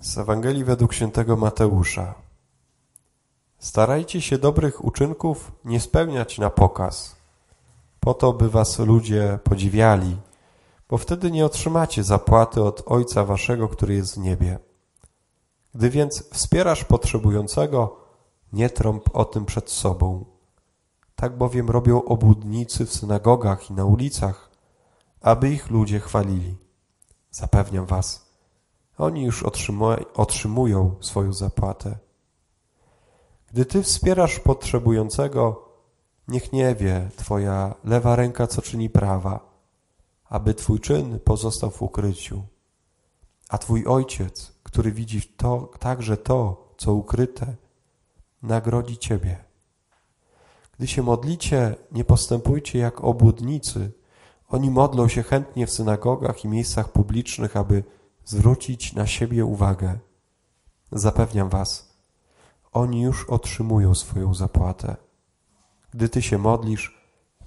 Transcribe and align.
Z 0.00 0.18
Ewangelii 0.18 0.64
według 0.64 0.94
świętego 0.94 1.36
Mateusza. 1.36 2.14
Starajcie 3.58 4.20
się 4.20 4.38
dobrych 4.38 4.84
uczynków 4.84 5.52
nie 5.64 5.80
spełniać 5.80 6.38
na 6.38 6.50
pokaz, 6.50 7.16
po 8.00 8.14
to, 8.14 8.32
by 8.32 8.50
was 8.50 8.78
ludzie 8.78 9.38
podziwiali, 9.44 10.16
bo 10.88 10.98
wtedy 10.98 11.30
nie 11.30 11.46
otrzymacie 11.46 12.04
zapłaty 12.04 12.62
od 12.62 12.82
Ojca 12.86 13.24
waszego, 13.24 13.68
który 13.68 13.94
jest 13.94 14.14
w 14.14 14.18
niebie. 14.18 14.58
Gdy 15.74 15.90
więc 15.90 16.30
wspierasz 16.30 16.84
potrzebującego, 16.84 17.96
nie 18.52 18.70
trąb 18.70 19.16
o 19.16 19.24
tym 19.24 19.44
przed 19.44 19.70
sobą. 19.70 20.24
Tak 21.16 21.36
bowiem 21.36 21.70
robią 21.70 22.04
obłudnicy 22.04 22.86
w 22.86 22.92
synagogach 22.92 23.70
i 23.70 23.74
na 23.74 23.84
ulicach, 23.84 24.50
aby 25.20 25.50
ich 25.50 25.70
ludzie 25.70 26.00
chwalili. 26.00 26.56
Zapewniam 27.30 27.86
was, 27.86 28.27
oni 28.98 29.24
już 29.24 29.44
otrzymują 30.14 30.94
swoją 31.00 31.32
zapłatę. 31.32 31.98
Gdy 33.52 33.64
ty 33.64 33.82
wspierasz 33.82 34.40
potrzebującego, 34.40 35.68
niech 36.28 36.52
nie 36.52 36.74
wie 36.74 37.10
twoja 37.16 37.74
lewa 37.84 38.16
ręka, 38.16 38.46
co 38.46 38.62
czyni 38.62 38.90
prawa, 38.90 39.40
aby 40.28 40.54
twój 40.54 40.80
czyn 40.80 41.18
pozostał 41.20 41.70
w 41.70 41.82
ukryciu. 41.82 42.42
A 43.48 43.58
twój 43.58 43.86
ojciec, 43.86 44.52
który 44.62 44.92
widzi 44.92 45.22
to, 45.22 45.70
także 45.78 46.16
to, 46.16 46.68
co 46.76 46.94
ukryte, 46.94 47.56
nagrodzi 48.42 48.98
ciebie. 48.98 49.44
Gdy 50.78 50.86
się 50.86 51.02
modlicie, 51.02 51.74
nie 51.92 52.04
postępujcie 52.04 52.78
jak 52.78 53.04
obłudnicy. 53.04 53.92
Oni 54.48 54.70
modlą 54.70 55.08
się 55.08 55.22
chętnie 55.22 55.66
w 55.66 55.70
synagogach 55.70 56.44
i 56.44 56.48
miejscach 56.48 56.92
publicznych, 56.92 57.56
aby 57.56 57.84
zwrócić 58.28 58.92
na 58.92 59.06
siebie 59.06 59.44
uwagę. 59.44 59.98
Zapewniam 60.92 61.48
was, 61.48 61.96
oni 62.72 63.00
już 63.00 63.24
otrzymują 63.24 63.94
swoją 63.94 64.34
zapłatę. 64.34 64.96
Gdy 65.90 66.08
ty 66.08 66.22
się 66.22 66.38
modlisz, 66.38 67.00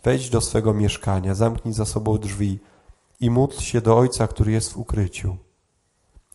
wejdź 0.04 0.30
do 0.30 0.42
swego 0.42 0.74
mieszkania, 0.74 1.36
zamknij 1.36 1.74
za 1.74 1.86
sobą 1.86 2.18
drzwi 2.18 2.60
i 3.20 3.30
módl 3.30 3.60
się 3.60 3.82
do 3.82 3.98
Ojca, 3.98 4.28
który 4.28 4.52
jest 4.52 4.74
w 4.74 4.78
ukryciu. 4.78 5.38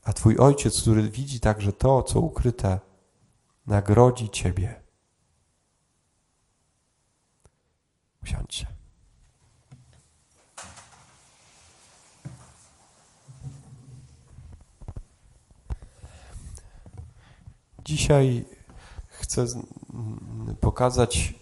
A 0.04 0.12
Twój 0.12 0.38
Ojciec, 0.38 0.80
który 0.80 1.10
widzi 1.10 1.40
także 1.40 1.72
to, 1.72 2.02
co 2.02 2.20
ukryte, 2.20 2.80
nagrodzi 3.66 4.30
Ciebie. 4.30 4.82
Usiądźcie. 8.22 8.75
Dzisiaj 17.86 18.44
chcę 19.06 19.46
pokazać 20.60 21.34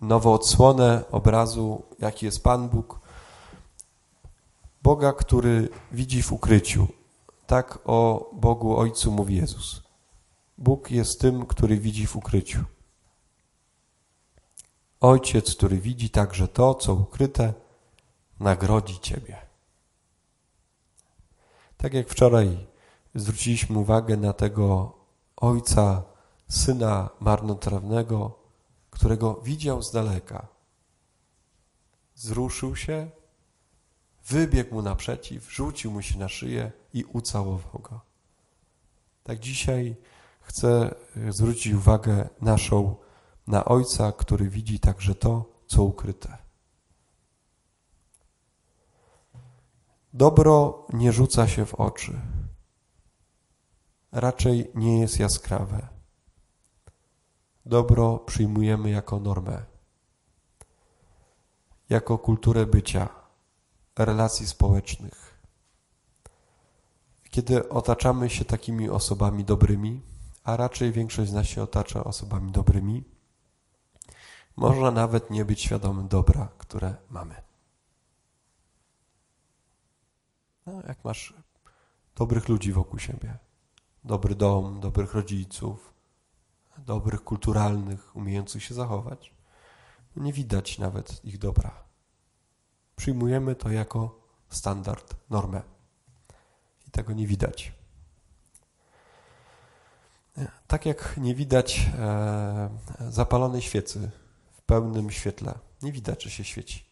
nową 0.00 0.32
odsłonę 0.32 1.04
obrazu, 1.10 1.82
jaki 1.98 2.26
jest 2.26 2.42
Pan 2.42 2.68
Bóg. 2.68 3.00
Boga, 4.82 5.12
który 5.12 5.68
widzi 5.92 6.22
w 6.22 6.32
ukryciu. 6.32 6.86
Tak 7.46 7.78
o 7.84 8.30
Bogu 8.32 8.76
Ojcu 8.76 9.12
mówi 9.12 9.36
Jezus. 9.36 9.82
Bóg 10.58 10.90
jest 10.90 11.20
tym, 11.20 11.46
który 11.46 11.78
widzi 11.78 12.06
w 12.06 12.16
ukryciu. 12.16 12.64
Ojciec, 15.00 15.54
który 15.54 15.78
widzi 15.78 16.10
także 16.10 16.48
to, 16.48 16.74
co 16.74 16.94
ukryte, 16.94 17.54
nagrodzi 18.40 18.98
Ciebie. 19.00 19.36
Tak 21.76 21.94
jak 21.94 22.08
wczoraj 22.08 22.66
zwróciliśmy 23.14 23.78
uwagę 23.78 24.16
na 24.16 24.32
tego 24.32 24.97
ojca 25.40 26.02
syna 26.48 27.10
marnotrawnego, 27.20 28.38
którego 28.90 29.34
widział 29.34 29.82
z 29.82 29.92
daleka. 29.92 30.46
Zwruszył 32.14 32.76
się, 32.76 33.10
wybiegł 34.26 34.74
mu 34.74 34.82
naprzeciw, 34.82 35.52
rzucił 35.52 35.90
mu 35.90 36.02
się 36.02 36.18
na 36.18 36.28
szyję 36.28 36.72
i 36.94 37.04
ucałował 37.04 37.82
go. 37.82 38.00
Tak 39.22 39.38
dzisiaj 39.38 39.96
chcę 40.40 40.94
zwrócić 41.28 41.72
uwagę 41.72 42.28
naszą 42.40 42.96
na 43.46 43.64
Ojca, 43.64 44.12
który 44.12 44.48
widzi 44.48 44.80
także 44.80 45.14
to, 45.14 45.44
co 45.66 45.82
ukryte. 45.82 46.38
Dobro 50.14 50.86
nie 50.92 51.12
rzuca 51.12 51.48
się 51.48 51.66
w 51.66 51.74
oczy 51.74 52.20
raczej 54.20 54.70
nie 54.74 55.00
jest 55.00 55.18
jaskrawe. 55.18 55.88
Dobro 57.66 58.18
przyjmujemy 58.18 58.90
jako 58.90 59.20
normę, 59.20 59.64
jako 61.88 62.18
kulturę 62.18 62.66
bycia, 62.66 63.08
relacji 63.98 64.46
społecznych. 64.46 65.38
Kiedy 67.30 67.68
otaczamy 67.68 68.30
się 68.30 68.44
takimi 68.44 68.90
osobami 68.90 69.44
dobrymi, 69.44 70.02
a 70.44 70.56
raczej 70.56 70.92
większość 70.92 71.30
z 71.30 71.34
nas 71.34 71.46
się 71.46 71.62
otacza 71.62 72.04
osobami 72.04 72.52
dobrymi, 72.52 73.04
można 74.56 74.90
nawet 74.90 75.30
nie 75.30 75.44
być 75.44 75.62
świadomym 75.62 76.08
dobra, 76.08 76.48
które 76.58 76.96
mamy. 77.10 77.34
No, 80.66 80.82
jak 80.88 81.04
masz 81.04 81.34
dobrych 82.16 82.48
ludzi 82.48 82.72
wokół 82.72 82.98
siebie, 82.98 83.38
dobry 84.04 84.34
dom, 84.34 84.80
dobrych 84.80 85.14
rodziców, 85.14 85.94
dobrych, 86.78 87.24
kulturalnych, 87.24 88.16
umiejących 88.16 88.64
się 88.64 88.74
zachować, 88.74 89.34
nie 90.16 90.32
widać 90.32 90.78
nawet 90.78 91.24
ich 91.24 91.38
dobra. 91.38 91.84
Przyjmujemy 92.96 93.54
to 93.54 93.70
jako 93.70 94.20
standard, 94.48 95.14
normę. 95.30 95.62
I 96.88 96.90
tego 96.90 97.12
nie 97.12 97.26
widać. 97.26 97.72
Tak 100.66 100.86
jak 100.86 101.16
nie 101.16 101.34
widać 101.34 101.90
e, 101.98 102.70
zapalonej 103.08 103.62
świecy 103.62 104.10
w 104.52 104.62
pełnym 104.62 105.10
świetle. 105.10 105.58
Nie 105.82 105.92
widać, 105.92 106.18
czy 106.18 106.30
się 106.30 106.44
świeci. 106.44 106.88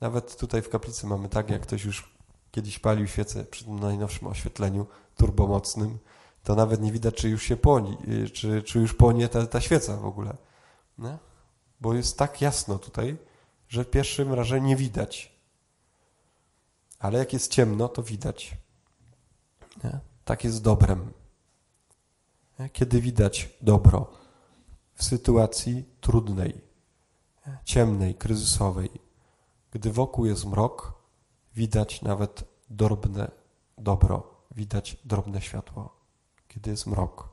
Nawet 0.00 0.36
tutaj 0.36 0.62
w 0.62 0.68
kaplicy 0.68 1.06
mamy 1.06 1.28
tak, 1.28 1.50
jak 1.50 1.62
ktoś 1.62 1.84
już 1.84 2.14
kiedyś 2.52 2.78
palił 2.78 3.06
świecę 3.06 3.44
przy 3.44 3.64
tym 3.64 3.80
najnowszym 3.80 4.28
oświetleniu 4.28 4.86
turbomocnym, 5.16 5.98
to 6.42 6.54
nawet 6.54 6.80
nie 6.80 6.92
widać, 6.92 7.14
czy 7.14 7.28
już 7.28 7.42
się 7.42 7.56
płoni, 7.56 7.96
y, 8.08 8.30
czy, 8.30 8.62
czy 8.62 8.78
już 8.78 8.94
płonie 8.94 9.28
ta, 9.28 9.46
ta 9.46 9.60
świeca 9.60 9.96
w 9.96 10.04
ogóle. 10.04 10.36
Nie? 10.98 11.18
Bo 11.80 11.94
jest 11.94 12.18
tak 12.18 12.40
jasno 12.40 12.78
tutaj, 12.78 13.16
że 13.68 13.84
w 13.84 13.90
pierwszym 13.90 14.32
razie 14.32 14.60
nie 14.60 14.76
widać. 14.76 15.32
Ale 16.98 17.18
jak 17.18 17.32
jest 17.32 17.50
ciemno, 17.50 17.88
to 17.88 18.02
widać. 18.02 18.56
Nie? 19.84 20.00
Tak 20.24 20.44
jest 20.44 20.62
dobrem. 20.62 21.12
Nie? 22.58 22.70
Kiedy 22.70 23.00
widać 23.00 23.48
dobro 23.60 24.12
w 24.94 25.04
sytuacji 25.04 25.84
trudnej, 26.00 26.60
ciemnej, 27.64 28.14
kryzysowej, 28.14 28.90
gdy 29.70 29.92
wokół 29.92 30.26
jest 30.26 30.44
mrok, 30.44 31.01
widać 31.54 32.02
nawet 32.02 32.44
drobne 32.70 33.30
dobro, 33.78 34.44
widać 34.50 34.96
drobne 35.04 35.42
światło, 35.42 35.96
kiedy 36.48 36.70
jest 36.70 36.86
mrok. 36.86 37.28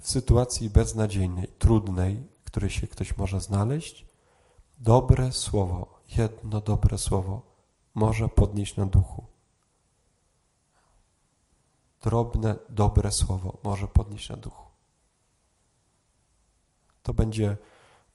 W 0.00 0.08
sytuacji 0.08 0.70
beznadziejnej, 0.70 1.48
trudnej, 1.48 2.26
w 2.42 2.44
której 2.44 2.70
się 2.70 2.86
ktoś 2.86 3.16
może 3.16 3.40
znaleźć, 3.40 4.06
dobre 4.78 5.32
słowo, 5.32 6.00
jedno 6.16 6.60
dobre 6.60 6.98
słowo 6.98 7.42
może 7.94 8.28
podnieść 8.28 8.76
na 8.76 8.86
duchu. 8.86 9.24
Drobne, 12.02 12.56
dobre 12.68 13.12
słowo 13.12 13.58
może 13.62 13.88
podnieść 13.88 14.28
na 14.28 14.36
duchu. 14.36 14.66
To 17.02 17.14
będzie 17.14 17.56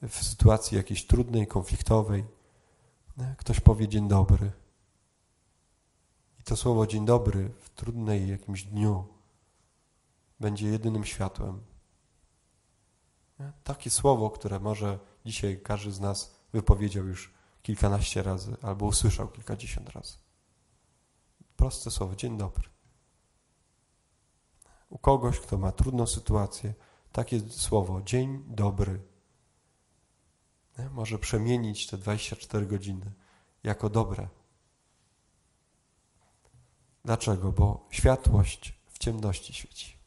w 0.02 0.16
sytuacji 0.16 0.78
jakiejś 0.78 1.08
trudnej, 1.08 1.48
konfliktowej. 1.48 2.26
Ktoś 3.38 3.60
powie 3.60 3.88
dzień 3.88 4.08
dobry, 4.08 4.52
to 6.48 6.58
słowo 6.58 6.88
dzień 6.88 7.06
dobry 7.06 7.50
w 7.60 7.70
trudnej 7.70 8.30
jakimś 8.30 8.64
dniu 8.64 9.08
będzie 10.40 10.68
jedynym 10.68 11.06
światłem. 11.06 11.62
Takie 13.64 13.90
słowo, 13.90 14.30
które 14.30 14.60
może 14.60 15.00
dzisiaj 15.26 15.62
każdy 15.62 15.92
z 15.92 16.00
nas 16.00 16.36
wypowiedział 16.54 17.08
już 17.08 17.34
kilkanaście 17.62 18.24
razy 18.24 18.56
albo 18.62 18.86
usłyszał 18.86 19.28
kilkadziesiąt 19.28 19.90
razy. 19.90 20.18
Proste 21.56 21.92
słowo, 21.92 22.16
dzień 22.16 22.38
dobry. 22.38 22.70
U 24.90 24.98
kogoś, 24.98 25.40
kto 25.40 25.58
ma 25.58 25.72
trudną 25.72 26.08
sytuację, 26.08 26.74
takie 27.12 27.40
słowo, 27.50 28.02
dzień 28.02 28.44
dobry, 28.48 29.02
może 30.92 31.20
przemienić 31.20 31.88
te 31.88 31.98
24 31.98 32.66
godziny 32.66 33.12
jako 33.64 33.90
dobre. 33.90 34.28
Dlaczego? 37.08 37.52
Bo 37.52 37.88
światłość 37.92 38.74
w 38.90 38.98
ciemności 38.98 39.54
świeci. 39.54 39.98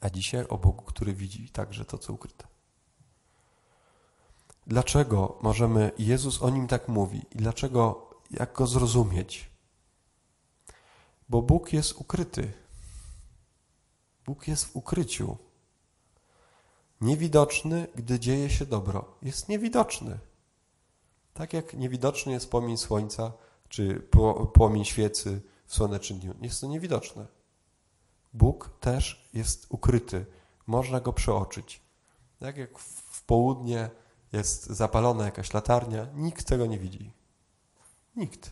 A 0.00 0.10
dzisiaj 0.10 0.48
o 0.48 0.58
Bogu, 0.58 0.82
który 0.82 1.14
widzi 1.14 1.48
także 1.50 1.84
to, 1.84 1.98
co 1.98 2.12
ukryte. 2.12 2.46
Dlaczego 4.66 5.38
możemy, 5.42 5.92
Jezus 5.98 6.42
o 6.42 6.50
nim 6.50 6.66
tak 6.66 6.88
mówi 6.88 7.22
i 7.32 7.36
dlaczego, 7.36 8.10
jak 8.30 8.52
go 8.52 8.66
zrozumieć? 8.66 9.50
Bo 11.28 11.42
Bóg 11.42 11.72
jest 11.72 11.92
ukryty. 11.92 12.52
Bóg 14.26 14.48
jest 14.48 14.64
w 14.64 14.76
ukryciu. 14.76 15.36
Niewidoczny, 17.00 17.86
gdy 17.94 18.20
dzieje 18.20 18.50
się 18.50 18.66
dobro. 18.66 19.14
Jest 19.22 19.48
niewidoczny. 19.48 20.18
Tak 21.34 21.52
jak 21.52 21.74
niewidoczny 21.74 22.32
jest 22.32 22.50
płomień 22.50 22.76
słońca, 22.76 23.32
czy 23.74 24.08
płomień 24.54 24.84
świecy 24.84 25.40
w 25.66 25.74
słonecznym 25.74 26.18
dniu. 26.18 26.34
Jest 26.40 26.60
to 26.60 26.66
niewidoczne. 26.66 27.26
Bóg 28.32 28.70
też 28.80 29.28
jest 29.34 29.66
ukryty. 29.68 30.26
Można 30.66 31.00
go 31.00 31.12
przeoczyć. 31.12 31.80
Tak 32.38 32.56
jak 32.56 32.78
w 32.78 33.22
południe 33.22 33.90
jest 34.32 34.66
zapalona 34.66 35.24
jakaś 35.24 35.54
latarnia, 35.54 36.06
nikt 36.14 36.46
tego 36.46 36.66
nie 36.66 36.78
widzi. 36.78 37.12
Nikt. 38.16 38.50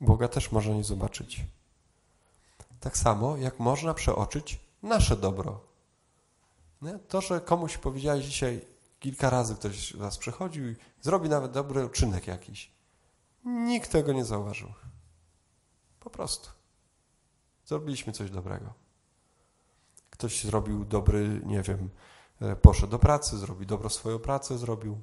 Boga 0.00 0.28
też 0.28 0.52
można 0.52 0.74
nie 0.74 0.84
zobaczyć. 0.84 1.44
Tak 2.80 2.98
samo, 2.98 3.36
jak 3.36 3.60
można 3.60 3.94
przeoczyć 3.94 4.60
nasze 4.82 5.16
dobro. 5.16 5.60
To, 7.08 7.20
że 7.20 7.40
komuś 7.40 7.78
powiedziałeś 7.78 8.24
dzisiaj 8.24 8.60
kilka 9.00 9.30
razy, 9.30 9.54
ktoś 9.54 9.92
z 9.92 9.96
was 9.96 10.18
przychodził 10.18 10.70
i 10.70 10.76
zrobi 11.00 11.28
nawet 11.28 11.52
dobry 11.52 11.86
uczynek 11.86 12.26
jakiś. 12.26 12.75
Nikt 13.46 13.92
tego 13.92 14.12
nie 14.12 14.24
zauważył. 14.24 14.72
Po 16.00 16.10
prostu. 16.10 16.50
Zrobiliśmy 17.64 18.12
coś 18.12 18.30
dobrego. 18.30 18.72
Ktoś 20.10 20.44
zrobił 20.44 20.84
dobry, 20.84 21.40
nie 21.44 21.62
wiem, 21.62 21.90
e, 22.40 22.56
poszedł 22.56 22.90
do 22.90 22.98
pracy, 22.98 23.38
zrobił 23.38 23.66
dobro 23.66 23.90
swoją 23.90 24.18
pracę, 24.18 24.58
zrobił. 24.58 25.02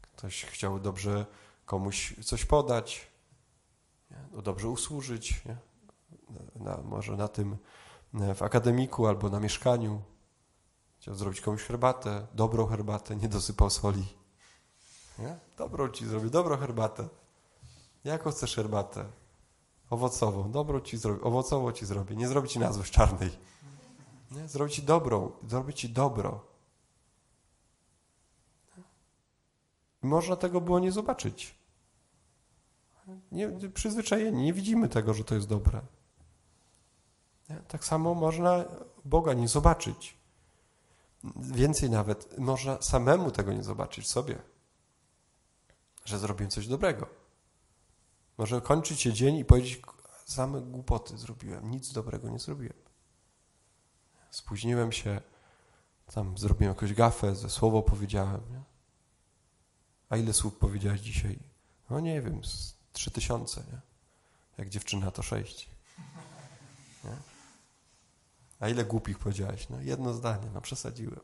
Ktoś 0.00 0.44
chciał 0.44 0.80
dobrze 0.80 1.26
komuś 1.66 2.14
coś 2.24 2.44
podać, 2.44 3.10
nie? 4.10 4.42
dobrze 4.42 4.68
usłużyć, 4.68 5.44
nie? 5.44 5.56
Na, 6.56 6.76
może 6.76 7.16
na 7.16 7.28
tym, 7.28 7.56
e, 8.14 8.34
w 8.34 8.42
akademiku 8.42 9.06
albo 9.06 9.30
na 9.30 9.40
mieszkaniu. 9.40 10.02
Chciał 10.98 11.14
zrobić 11.14 11.40
komuś 11.40 11.62
herbatę, 11.62 12.26
dobrą 12.34 12.66
herbatę, 12.66 13.16
nie 13.16 13.28
dosypał 13.28 13.70
soli. 13.70 14.15
Nie? 15.18 15.38
Dobrą 15.58 15.88
ci 15.88 16.06
zrobię, 16.06 16.30
dobrą 16.30 16.56
herbatę. 16.56 17.08
Jaką 18.04 18.30
chcesz 18.30 18.56
herbatę? 18.56 19.04
Owocową. 19.90 20.50
Dobrą 20.50 20.80
ci 20.80 20.96
zrobię, 20.96 21.22
owocową 21.22 21.72
ci 21.72 21.86
zrobię. 21.86 22.16
Nie 22.16 22.28
zrobię 22.28 22.48
ci 22.48 22.58
nazwy 22.58 22.84
czarnej. 22.84 23.30
Nie? 24.30 24.48
Zrobię 24.48 24.70
ci 24.70 24.82
dobrą, 24.82 25.32
zrobię 25.48 25.74
ci 25.74 25.88
dobro. 25.88 26.44
I 30.02 30.06
można 30.06 30.36
tego 30.36 30.60
było 30.60 30.78
nie 30.78 30.92
zobaczyć. 30.92 31.54
Nie, 33.32 33.48
przyzwyczajeni, 33.74 34.42
nie 34.42 34.52
widzimy 34.52 34.88
tego, 34.88 35.14
że 35.14 35.24
to 35.24 35.34
jest 35.34 35.48
dobre. 35.48 35.80
Nie? 37.50 37.56
Tak 37.56 37.84
samo 37.84 38.14
można 38.14 38.64
Boga 39.04 39.32
nie 39.32 39.48
zobaczyć. 39.48 40.16
Więcej 41.36 41.90
nawet, 41.90 42.38
można 42.38 42.82
samemu 42.82 43.30
tego 43.30 43.52
nie 43.52 43.62
zobaczyć 43.62 44.08
sobie, 44.08 44.38
że 46.08 46.18
zrobiłem 46.18 46.50
coś 46.50 46.66
dobrego. 46.66 47.06
Może 48.38 48.60
kończyć 48.60 49.00
się 49.00 49.12
dzień 49.12 49.36
i 49.36 49.44
powiedzieć, 49.44 49.82
same 50.24 50.60
głupoty 50.60 51.18
zrobiłem, 51.18 51.70
nic 51.70 51.92
dobrego 51.92 52.28
nie 52.28 52.38
zrobiłem. 52.38 52.78
Spóźniłem 54.30 54.92
się, 54.92 55.20
tam 56.14 56.38
zrobiłem 56.38 56.74
jakąś 56.74 56.94
gafę, 56.94 57.34
ze 57.34 57.50
słowo 57.50 57.82
powiedziałem. 57.82 58.40
Nie? 58.50 58.62
A 60.08 60.16
ile 60.16 60.32
słów 60.32 60.54
powiedziałeś 60.54 61.00
dzisiaj? 61.00 61.38
No 61.90 62.00
nie 62.00 62.22
wiem, 62.22 62.40
trzy 62.92 63.10
tysiące, 63.10 63.64
nie? 63.72 63.80
Jak 64.58 64.68
dziewczyna 64.68 65.10
to 65.10 65.22
sześć. 65.22 65.70
Nie? 67.04 67.16
A 68.60 68.68
ile 68.68 68.84
głupich 68.84 69.18
powiedziałeś? 69.18 69.68
No 69.68 69.80
jedno 69.80 70.14
zdanie, 70.14 70.50
no 70.54 70.60
przesadziłem. 70.60 71.20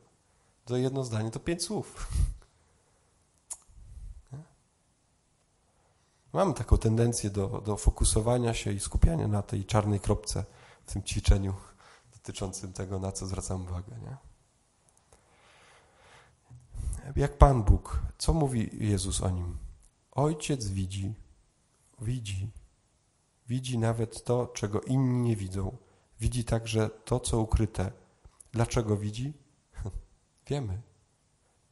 To 0.65 0.77
jedno 0.77 1.05
zdanie 1.05 1.31
to 1.31 1.41
pięć 1.41 1.63
słów. 1.63 2.09
Mam 6.33 6.55
taką 6.55 6.79
tendencję 6.79 7.31
do, 7.31 7.63
do 7.67 7.77
fokusowania 7.77 8.55
się 8.55 8.73
i 8.73 8.81
skupiania 8.81 9.29
na 9.29 9.43
tej 9.43 9.65
czarnej 9.65 10.01
kropce 10.01 10.45
w 10.87 10.93
tym 10.93 11.03
ćwiczeniu 11.03 11.55
dotyczącym 12.13 12.73
tego, 12.73 12.99
na 12.99 13.13
co 13.13 13.27
zwracam 13.27 13.63
uwagę. 13.63 13.97
Nie? 14.03 14.17
Jak 17.17 17.39
Pan 17.39 17.63
Bóg, 17.63 18.03
co 18.19 18.33
mówi 18.33 18.71
Jezus 18.73 19.21
o 19.21 19.31
nim? 19.31 19.59
Ojciec 20.13 20.69
widzi, 20.69 21.15
widzi, 22.01 22.51
widzi 23.49 23.79
nawet 23.79 24.25
to, 24.25 24.47
czego 24.47 24.81
inni 24.81 25.29
nie 25.29 25.37
widzą. 25.37 25.77
Widzi 26.21 26.45
także 26.45 26.91
to, 27.05 27.21
co 27.21 27.41
ukryte. 27.41 27.93
Dlaczego 28.53 28.97
widzi? 28.97 29.33
Wiemy, 30.49 30.83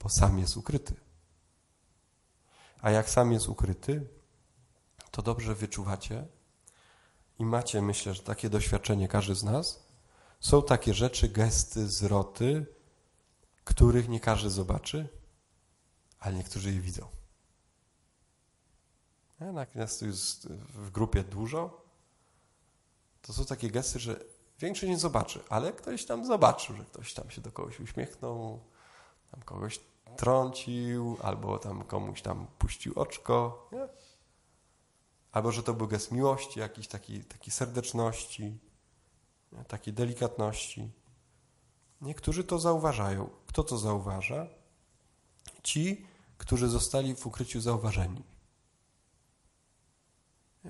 bo 0.02 0.08
sam 0.08 0.38
jest 0.38 0.56
ukryty. 0.56 0.94
A 2.80 2.90
jak 2.90 3.10
sam 3.10 3.32
jest 3.32 3.48
ukryty, 3.48 4.08
to 5.10 5.22
dobrze 5.22 5.54
wyczuwacie 5.54 6.26
i 7.38 7.44
macie, 7.44 7.82
myślę, 7.82 8.14
że 8.14 8.22
takie 8.22 8.50
doświadczenie 8.50 9.08
każdy 9.08 9.34
z 9.34 9.42
nas. 9.42 9.86
Są 10.40 10.62
takie 10.62 10.94
rzeczy, 10.94 11.28
gesty, 11.28 11.88
zwroty, 11.88 12.66
których 13.64 14.08
nie 14.08 14.20
każdy 14.20 14.50
zobaczy, 14.50 15.08
ale 16.20 16.34
niektórzy 16.34 16.72
je 16.72 16.80
widzą. 16.80 17.08
Jak 19.54 19.74
nas 19.74 19.98
tu 19.98 20.06
jest 20.06 20.48
w 20.48 20.90
grupie 20.90 21.22
dużo, 21.22 21.84
to 23.22 23.32
są 23.32 23.44
takie 23.44 23.70
gesty, 23.70 23.98
że 23.98 24.20
większość 24.58 24.90
nie 24.90 24.98
zobaczy, 24.98 25.40
ale 25.48 25.72
ktoś 25.72 26.04
tam 26.04 26.26
zobaczył, 26.26 26.76
że 26.76 26.84
ktoś 26.84 27.14
tam 27.14 27.30
się 27.30 27.40
do 27.40 27.52
kogoś 27.52 27.80
uśmiechnął, 27.80 28.60
tam 29.30 29.42
kogoś 29.42 29.80
trącił, 30.16 31.16
albo 31.22 31.58
tam 31.58 31.84
komuś 31.84 32.22
tam 32.22 32.46
puścił 32.58 32.92
oczko. 32.96 33.68
Nie? 33.72 33.88
Albo 35.32 35.52
że 35.52 35.62
to 35.62 35.74
był 35.74 35.86
gest 35.86 36.12
miłości, 36.12 36.60
jakiejś 36.60 36.88
takiej, 36.88 37.24
takiej 37.24 37.52
serdeczności, 37.52 38.58
takiej 39.68 39.94
delikatności. 39.94 40.90
Niektórzy 42.00 42.44
to 42.44 42.58
zauważają. 42.58 43.30
Kto 43.46 43.64
to 43.64 43.78
zauważa? 43.78 44.46
Ci, 45.62 46.06
którzy 46.38 46.68
zostali 46.68 47.14
w 47.14 47.26
ukryciu 47.26 47.60
zauważeni. 47.60 48.22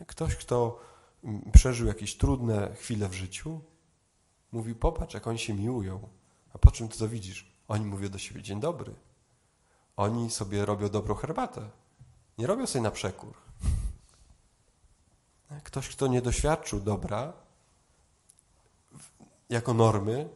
Ktoś, 0.07 0.37
kto 0.37 0.81
mm, 1.25 1.53
przeżył 1.53 1.87
jakieś 1.87 2.17
trudne 2.17 2.75
chwile 2.75 3.09
w 3.09 3.15
życiu, 3.15 3.61
mówi: 4.53 4.75
Popatrz, 4.75 5.15
jak 5.15 5.27
oni 5.27 5.39
się 5.39 5.55
miłują. 5.55 6.09
A 6.55 6.59
po 6.59 6.71
czym 6.71 6.89
ty 6.89 6.99
to 6.99 7.09
widzisz? 7.09 7.53
Oni 7.69 7.85
mówią 7.85 8.09
do 8.09 8.19
siebie: 8.19 8.43
Dzień 8.43 8.61
dobry. 8.61 8.95
Oni 9.97 10.31
sobie 10.31 10.67
robią 10.67 10.89
dobrą 10.89 11.15
herbatę. 11.15 11.71
Nie 12.39 12.47
robią 12.47 12.67
sobie 12.67 12.83
na 12.83 12.91
przekór. 12.91 13.50
Ktoś, 15.65 15.89
kto 15.89 16.07
nie 16.07 16.23
doświadczył 16.23 16.81
dobra 16.81 17.33
jako 19.49 19.75
normy, 19.75 20.29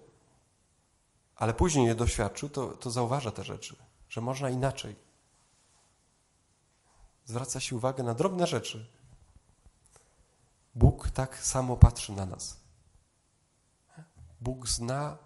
ale 1.37 1.55
później 1.55 1.87
je 1.87 1.95
doświadczył, 1.95 2.49
to, 2.49 2.67
to 2.67 2.91
zauważa 2.91 3.31
te 3.31 3.45
rzeczy, 3.45 3.77
że 4.09 4.21
można 4.21 4.51
inaczej. 4.51 4.97
Zwraca 7.25 7.61
się 7.61 7.77
uwagę 7.77 8.03
na 8.03 8.15
drobne 8.15 8.47
rzeczy. 8.47 8.87
Bóg 10.75 11.11
tak 11.11 11.39
samo 11.39 11.77
patrzy 11.77 12.13
na 12.13 12.27
nas. 12.27 12.61
Bóg 14.41 14.69
zna 14.69 15.19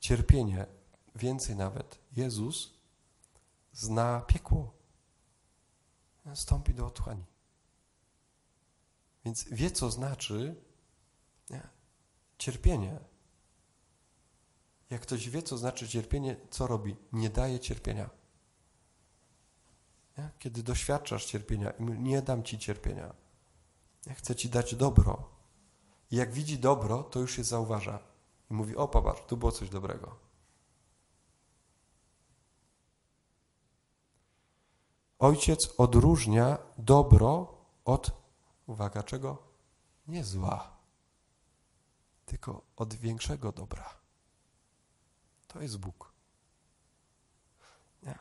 cierpienie, 0.00 0.66
więcej 1.14 1.56
nawet. 1.56 1.98
Jezus 2.12 2.70
zna 3.72 4.20
piekło. 4.20 4.72
Stąpi 6.34 6.74
do 6.74 6.86
otchłani. 6.86 7.24
Więc 9.24 9.44
wie, 9.48 9.70
co 9.70 9.90
znaczy 9.90 10.62
nie, 11.50 11.68
cierpienie. 12.38 13.00
Jak 14.90 15.00
ktoś 15.02 15.30
wie, 15.30 15.42
co 15.42 15.58
znaczy 15.58 15.88
cierpienie, 15.88 16.36
co 16.50 16.66
robi? 16.66 16.96
Nie 17.12 17.30
daje 17.30 17.60
cierpienia. 17.60 18.10
Kiedy 20.38 20.62
doświadczasz 20.62 21.24
cierpienia 21.24 21.72
nie 21.78 22.22
dam 22.22 22.42
ci 22.42 22.58
cierpienia. 22.58 23.14
Chcę 24.14 24.34
ci 24.34 24.48
dać 24.48 24.74
dobro. 24.74 25.30
I 26.10 26.16
jak 26.16 26.32
widzi 26.32 26.58
dobro, 26.58 27.02
to 27.02 27.20
już 27.20 27.36
się 27.36 27.44
zauważa. 27.44 27.98
I 28.50 28.54
mówi, 28.54 28.76
o 28.76 28.88
popatrz, 28.88 29.22
tu 29.26 29.36
było 29.36 29.52
coś 29.52 29.68
dobrego. 29.68 30.16
Ojciec 35.18 35.74
odróżnia 35.78 36.58
dobro 36.78 37.58
od 37.84 38.23
Uwaga, 38.66 39.02
czego? 39.02 39.42
Nie 40.08 40.24
zła, 40.24 40.76
tylko 42.26 42.62
od 42.76 42.94
większego 42.94 43.52
dobra. 43.52 43.90
To 45.48 45.62
jest 45.62 45.78
Bóg. 45.78 46.12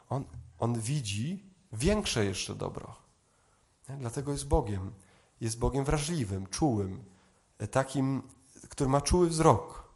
On, 0.09 0.25
on 0.59 0.79
widzi 0.79 1.43
większe 1.73 2.25
jeszcze 2.25 2.55
dobro. 2.55 2.95
Dlatego 3.99 4.31
jest 4.31 4.47
Bogiem. 4.47 4.93
Jest 5.41 5.59
Bogiem 5.59 5.85
wrażliwym, 5.85 6.47
czułym, 6.47 7.05
takim, 7.71 8.21
który 8.69 8.89
ma 8.89 9.01
czuły 9.01 9.29
wzrok. 9.29 9.93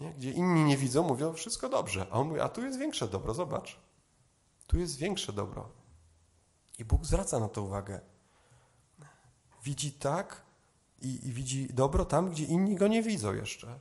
Nie? 0.00 0.14
Gdzie 0.14 0.30
inni 0.30 0.64
nie 0.64 0.76
widzą, 0.76 1.02
mówią 1.02 1.32
wszystko 1.32 1.68
dobrze, 1.68 2.06
a 2.10 2.14
on 2.14 2.28
mówi, 2.28 2.40
a 2.40 2.48
tu 2.48 2.62
jest 2.64 2.78
większe 2.78 3.08
dobro, 3.08 3.34
zobacz. 3.34 3.80
Tu 4.66 4.78
jest 4.78 4.96
większe 4.96 5.32
dobro. 5.32 5.70
I 6.78 6.84
Bóg 6.84 7.04
zwraca 7.04 7.40
na 7.40 7.48
to 7.48 7.62
uwagę. 7.62 8.00
Widzi 9.64 9.92
tak 9.92 10.42
i, 11.02 11.28
i 11.28 11.32
widzi 11.32 11.68
dobro 11.74 12.04
tam, 12.04 12.30
gdzie 12.30 12.44
inni 12.44 12.76
go 12.76 12.88
nie 12.88 13.02
widzą 13.02 13.34
jeszcze. 13.34 13.78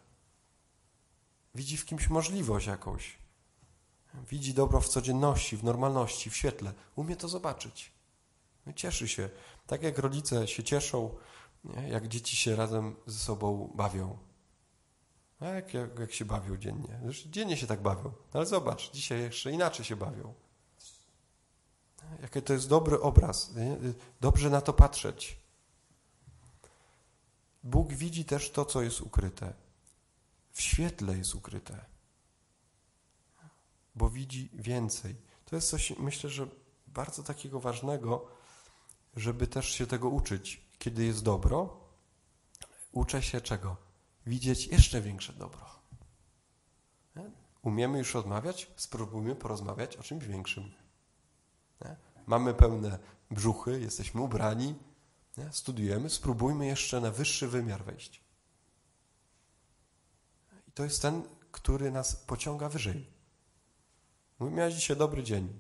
Widzi 1.56 1.78
w 1.78 1.86
kimś 1.86 2.10
możliwość 2.10 2.68
jakąś. 2.68 3.18
Widzi 4.30 4.54
dobro 4.54 4.82
w 4.82 4.88
codzienności, 4.88 5.58
w 5.58 5.64
normalności, 5.64 6.30
w 6.30 6.36
świetle. 6.36 6.74
Umie 6.96 7.16
to 7.16 7.28
zobaczyć. 7.28 7.92
No 8.66 8.74
cieszy 8.74 9.08
się. 9.08 9.30
Tak 9.68 9.84
jak 9.84 9.98
rodzice 9.98 10.48
się 10.48 10.64
cieszą, 10.64 11.16
nie? 11.64 11.90
jak 11.90 12.08
dzieci 12.08 12.36
się 12.36 12.56
razem 12.56 12.96
ze 13.06 13.20
sobą 13.20 13.72
bawią. 13.76 14.18
A 15.40 15.46
jak, 15.46 15.74
jak, 15.74 16.00
jak 16.00 16.14
się 16.14 16.26
bawią 16.26 16.58
dziennie? 16.58 17.00
Już 17.06 17.24
dziennie 17.24 17.58
się 17.58 17.68
tak 17.68 17.82
bawią. 17.82 18.12
Ale 18.34 18.46
zobacz, 18.46 18.92
dzisiaj 18.92 19.20
jeszcze 19.20 19.52
inaczej 19.52 19.86
się 19.86 19.96
bawią. 19.96 20.34
Jaki 22.22 22.42
to 22.42 22.54
jest 22.54 22.70
dobry 22.70 23.02
obraz. 23.02 23.56
Nie? 23.56 23.78
Dobrze 24.22 24.50
na 24.50 24.62
to 24.62 24.74
patrzeć. 24.74 25.40
Bóg 27.64 27.94
widzi 27.94 28.26
też 28.26 28.52
to, 28.52 28.66
co 28.66 28.82
jest 28.82 29.02
ukryte. 29.02 29.54
W 30.52 30.62
świetle 30.62 31.18
jest 31.18 31.36
ukryte. 31.36 31.86
Bo 33.96 34.10
widzi 34.10 34.50
więcej. 34.54 35.16
To 35.46 35.56
jest 35.56 35.70
coś, 35.70 35.94
myślę, 36.00 36.30
że 36.30 36.48
bardzo 36.88 37.24
takiego 37.24 37.60
ważnego, 37.60 38.28
żeby 39.16 39.48
też 39.48 39.70
się 39.70 39.88
tego 39.88 40.10
uczyć. 40.10 40.62
Kiedy 40.80 41.06
jest 41.06 41.24
dobro, 41.24 41.80
uczę 42.92 43.24
się 43.24 43.42
czego? 43.42 43.78
Widzieć 44.26 44.68
jeszcze 44.68 45.02
większe 45.02 45.34
dobro. 45.34 45.66
Umiemy 47.64 47.98
już 47.98 48.14
rozmawiać? 48.14 48.72
Spróbujmy 48.76 49.36
porozmawiać 49.36 49.98
o 49.98 50.04
czymś 50.04 50.26
większym. 50.26 50.72
Mamy 52.28 52.54
pełne 52.54 53.00
brzuchy, 53.32 53.82
jesteśmy 53.82 54.22
ubrani, 54.22 54.76
nie? 55.38 55.52
studiujemy, 55.52 56.10
spróbujmy 56.10 56.66
jeszcze 56.66 57.02
na 57.02 57.12
wyższy 57.12 57.48
wymiar 57.48 57.84
wejść. 57.84 58.22
I 60.68 60.72
to 60.72 60.84
jest 60.84 61.02
ten, 61.02 61.24
który 61.52 61.92
nas 61.92 62.16
pociąga 62.16 62.70
wyżej. 62.70 63.08
Mówi, 64.40 64.54
miałeś 64.54 64.76
dzisiaj 64.76 64.98
dobry 64.98 65.24
dzień. 65.24 65.60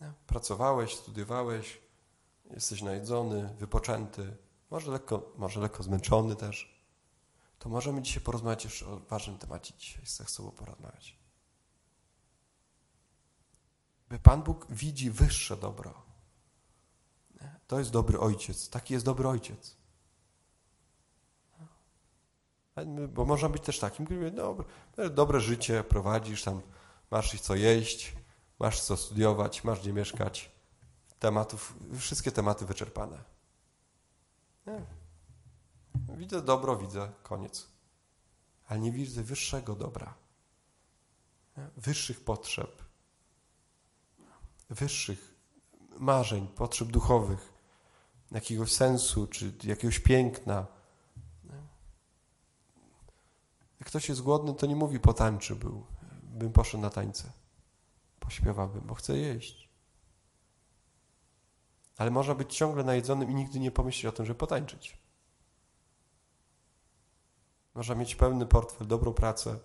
Nie? 0.00 0.12
Pracowałeś, 0.26 0.96
studiowałeś, 0.96 1.78
jesteś 2.50 2.82
najedzony, 2.82 3.54
wypoczęty, 3.58 4.36
może 4.70 4.90
lekko, 4.90 5.32
może 5.36 5.60
lekko 5.60 5.82
zmęczony 5.82 6.36
też. 6.36 6.80
To 7.58 7.68
możemy 7.68 8.02
dzisiaj 8.02 8.22
porozmawiać 8.22 8.64
jeszcze 8.64 8.86
o 8.86 9.00
ważnym 9.00 9.38
temacie. 9.38 9.74
Dzisiaj 9.78 10.04
chcę 10.04 10.24
z 10.24 10.36
porozmawiać. 10.56 11.20
By 14.08 14.18
Pan 14.18 14.42
Bóg 14.42 14.66
widzi 14.70 15.10
wyższe 15.10 15.56
dobro. 15.56 16.09
To 17.66 17.78
jest 17.78 17.90
dobry 17.90 18.20
ojciec. 18.20 18.70
Taki 18.70 18.94
jest 18.94 19.06
dobry 19.06 19.28
ojciec. 19.28 19.76
Bo 23.08 23.24
można 23.24 23.48
być 23.48 23.62
też 23.62 23.78
takim, 23.78 24.06
który 24.06 24.30
dobre, 24.30 24.64
dobre 25.10 25.40
życie 25.40 25.84
prowadzisz, 25.84 26.42
tam 26.44 26.62
masz 27.10 27.40
co 27.40 27.54
jeść, 27.54 28.16
masz 28.58 28.80
co 28.80 28.96
studiować, 28.96 29.64
masz 29.64 29.80
gdzie 29.80 29.92
mieszkać. 29.92 30.50
Tematów, 31.18 31.74
wszystkie 31.98 32.32
tematy 32.32 32.66
wyczerpane. 32.66 33.24
Nie. 34.66 34.86
Widzę 36.16 36.42
dobro, 36.42 36.76
widzę, 36.76 37.12
koniec. 37.22 37.68
Ale 38.68 38.80
nie 38.80 38.92
widzę 38.92 39.22
wyższego 39.22 39.74
dobra, 39.74 40.14
wyższych 41.76 42.24
potrzeb, 42.24 42.82
wyższych 44.70 45.39
marzeń, 45.98 46.46
potrzeb 46.46 46.88
duchowych, 46.88 47.52
jakiegoś 48.32 48.72
sensu, 48.72 49.26
czy 49.26 49.52
jakiegoś 49.64 49.98
piękna. 49.98 50.66
Jak 53.80 53.88
ktoś 53.88 54.08
jest 54.08 54.22
głodny, 54.22 54.54
to 54.54 54.66
nie 54.66 54.76
mówi 54.76 55.00
potańczy 55.00 55.56
był, 55.56 55.86
bym 56.22 56.52
poszedł 56.52 56.82
na 56.82 56.90
tańce. 56.90 57.32
Pośpiewałbym, 58.20 58.86
bo 58.86 58.94
chcę 58.94 59.18
jeść. 59.18 59.70
Ale 61.96 62.10
można 62.10 62.34
być 62.34 62.56
ciągle 62.56 62.84
najedzonym 62.84 63.30
i 63.30 63.34
nigdy 63.34 63.60
nie 63.60 63.70
pomyśleć 63.70 64.06
o 64.06 64.16
tym, 64.16 64.26
żeby 64.26 64.38
potańczyć. 64.38 64.98
Można 67.74 67.94
mieć 67.94 68.14
pełny 68.14 68.46
portfel, 68.46 68.86
dobrą 68.86 69.12
pracę, 69.12 69.58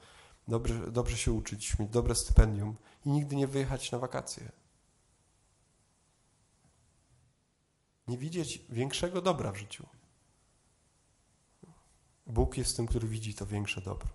dobrze, 0.48 0.92
dobrze 0.92 1.18
się 1.18 1.32
uczyć, 1.32 1.80
mieć 1.80 1.90
dobre 1.90 2.16
stypendium 2.16 2.76
i 3.06 3.10
nigdy 3.10 3.36
nie 3.36 3.48
wyjechać 3.48 3.92
na 3.92 4.00
wakacje. 4.00 4.52
Nie 8.08 8.18
widzieć 8.18 8.62
większego 8.70 9.22
dobra 9.22 9.52
w 9.52 9.58
życiu. 9.58 9.86
Bóg 12.28 12.58
jest 12.58 12.78
tym, 12.78 12.88
który 12.88 13.08
widzi 13.08 13.36
to 13.36 13.46
większe 13.46 13.82
dobro. 13.82 14.08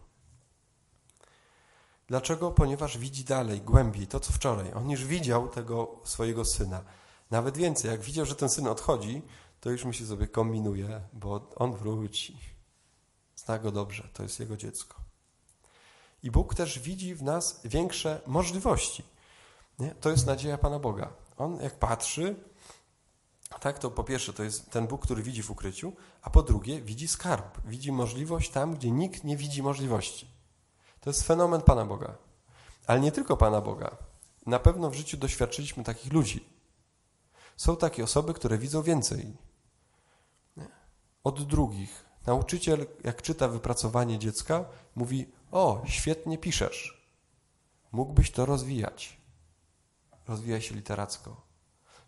Dlaczego? 2.06 2.50
Ponieważ 2.50 2.99
widzi 2.99 3.25
dalej, 3.25 3.61
głębiej, 3.61 4.06
to 4.06 4.20
co 4.20 4.32
wczoraj. 4.32 4.73
On 4.73 4.90
już 4.90 5.04
widział 5.04 5.49
tego 5.49 6.00
swojego 6.04 6.44
syna. 6.44 6.85
Nawet 7.30 7.56
więcej, 7.56 7.90
jak 7.90 8.00
widział, 8.00 8.26
że 8.26 8.35
ten 8.35 8.49
syn 8.49 8.66
odchodzi, 8.66 9.23
to 9.61 9.70
już 9.70 9.85
myśli 9.85 10.06
sobie, 10.06 10.28
kombinuje, 10.28 11.00
bo 11.12 11.50
on 11.56 11.73
wróci. 11.73 12.38
Zna 13.37 13.59
go 13.59 13.73
dobrze, 13.73 14.09
to 14.12 14.23
jest 14.23 14.40
jego 14.40 14.56
dziecko. 14.56 15.00
I 16.23 16.30
Bóg 16.30 16.54
też 16.54 16.78
widzi 16.78 17.14
w 17.14 17.23
nas 17.23 17.61
większe 17.64 18.20
możliwości. 18.26 19.04
Nie? 19.78 19.94
To 19.94 20.11
jest 20.11 20.26
nadzieja 20.26 20.59
Pana 20.59 20.78
Boga. 20.78 21.12
On 21.37 21.56
jak 21.62 21.78
patrzy, 21.78 22.37
tak, 23.59 23.78
to 23.78 23.90
po 23.90 24.04
pierwsze 24.04 24.33
to 24.33 24.42
jest 24.42 24.71
ten 24.71 24.87
Bóg, 24.87 25.02
który 25.02 25.23
widzi 25.23 25.42
w 25.42 25.50
ukryciu, 25.50 25.92
a 26.23 26.30
po 26.30 26.42
drugie 26.42 26.80
widzi 26.80 27.09
skarb, 27.09 27.59
widzi 27.64 27.92
możliwość 27.92 28.50
tam, 28.50 28.75
gdzie 28.75 28.90
nikt 28.90 29.25
nie 29.25 29.37
widzi 29.37 29.62
możliwości. 29.62 30.26
To 31.00 31.11
jest 31.11 31.23
fenomen 31.23 31.62
Pana 31.62 31.85
Boga. 31.85 32.14
Ale 32.87 33.00
nie 33.00 33.12
tylko 33.12 33.37
Pana 33.37 33.61
Boga. 33.61 33.97
Na 34.47 34.59
pewno 34.59 34.90
w 34.90 34.95
życiu 34.95 35.16
doświadczyliśmy 35.16 35.85
takich 35.85 36.12
ludzi. 36.12 36.45
Są 37.57 37.76
takie 37.76 38.04
osoby, 38.04 38.35
które 38.35 38.59
widzą 38.59 38.83
więcej 38.83 39.37
od 41.25 41.42
drugich. 41.42 42.04
Nauczyciel, 42.26 42.87
jak 43.04 43.23
czyta 43.23 43.49
wypracowanie 43.49 44.19
dziecka, 44.19 44.64
mówi: 44.97 45.33
O, 45.50 45.83
świetnie 45.87 46.38
piszesz. 46.38 47.07
Mógłbyś 47.92 48.30
to 48.30 48.47
rozwijać. 48.47 49.21
Rozwijaj 50.28 50.62
się 50.62 50.75
literacko. 50.75 51.50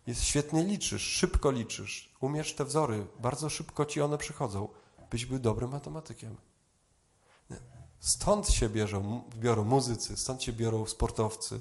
Jest 0.07 0.23
świetnie 0.23 0.63
liczysz, 0.63 1.01
szybko 1.01 1.51
liczysz. 1.51 2.13
Umiesz 2.19 2.55
te 2.55 2.65
wzory, 2.65 3.07
bardzo 3.19 3.49
szybko 3.49 3.85
ci 3.85 4.01
one 4.01 4.17
przychodzą. 4.17 4.67
Byś 5.09 5.25
był 5.25 5.39
dobrym 5.39 5.71
matematykiem. 5.71 6.37
Stąd 7.99 8.49
się 8.49 8.69
bierzą, 8.69 9.23
biorą 9.35 9.63
muzycy, 9.63 10.17
stąd 10.17 10.43
się 10.43 10.53
biorą 10.53 10.85
sportowcy, 10.85 11.59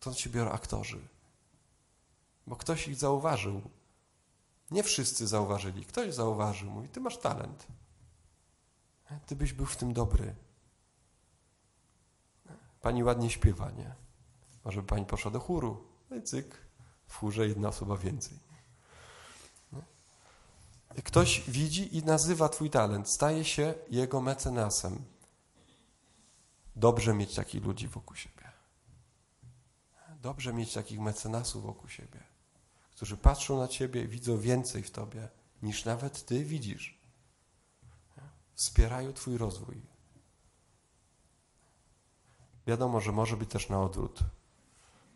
stąd 0.00 0.18
się 0.18 0.30
biorą 0.30 0.50
aktorzy. 0.50 1.08
Bo 2.46 2.56
ktoś 2.56 2.88
ich 2.88 2.96
zauważył. 2.96 3.62
Nie 4.70 4.82
wszyscy 4.82 5.26
zauważyli. 5.26 5.84
Ktoś 5.84 6.14
zauważył. 6.14 6.70
Mówi, 6.70 6.88
ty 6.88 7.00
masz 7.00 7.18
talent. 7.18 7.66
Ty 9.26 9.36
byś 9.36 9.52
był 9.52 9.66
w 9.66 9.76
tym 9.76 9.92
dobry. 9.92 10.34
Pani 12.80 13.04
ładnie 13.04 13.30
śpiewa, 13.30 13.70
nie? 13.70 13.94
Może 14.64 14.82
by 14.82 14.88
pani 14.88 15.06
poszła 15.06 15.30
do 15.30 15.40
chóru. 15.40 15.84
No 16.10 16.16
i 16.16 16.22
cyk, 16.22 16.58
w 17.12 17.16
chórze 17.16 17.48
jedna 17.48 17.68
osoba 17.68 17.96
więcej. 17.96 18.38
Ktoś 21.04 21.50
widzi 21.50 21.96
i 21.96 22.04
nazywa 22.04 22.48
twój 22.48 22.70
talent, 22.70 23.08
staje 23.08 23.44
się 23.44 23.74
jego 23.90 24.20
mecenasem. 24.20 25.04
Dobrze 26.76 27.14
mieć 27.14 27.34
takich 27.34 27.64
ludzi 27.64 27.88
wokół 27.88 28.16
siebie. 28.16 28.52
Dobrze 30.22 30.52
mieć 30.52 30.72
takich 30.72 31.00
mecenasów 31.00 31.62
wokół 31.62 31.88
siebie, 31.88 32.20
którzy 32.90 33.16
patrzą 33.16 33.58
na 33.58 33.68
ciebie 33.68 34.02
i 34.02 34.08
widzą 34.08 34.38
więcej 34.38 34.82
w 34.82 34.90
tobie, 34.90 35.28
niż 35.62 35.84
nawet 35.84 36.26
ty 36.26 36.44
widzisz. 36.44 36.98
Wspierają 38.54 39.12
twój 39.12 39.38
rozwój. 39.38 39.82
Wiadomo, 42.66 43.00
że 43.00 43.12
może 43.12 43.36
być 43.36 43.50
też 43.50 43.68
na 43.68 43.82
odwrót. 43.82 44.20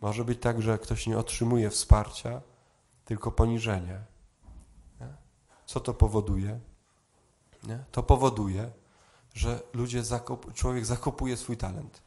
Może 0.01 0.25
być 0.25 0.41
tak, 0.41 0.63
że 0.63 0.79
ktoś 0.79 1.07
nie 1.07 1.19
otrzymuje 1.19 1.71
wsparcia, 1.71 2.43
tylko 3.05 3.33
poniżenie. 3.33 4.05
Co 5.67 5.81
to 5.81 5.95
powoduje? 5.95 6.61
Nie? 7.63 7.85
To 7.93 8.03
powoduje, 8.03 8.73
że 9.35 9.63
ludzie 9.73 10.03
człowiek 10.55 10.87
zakopuje 10.87 11.37
swój 11.37 11.57
talent. 11.57 12.03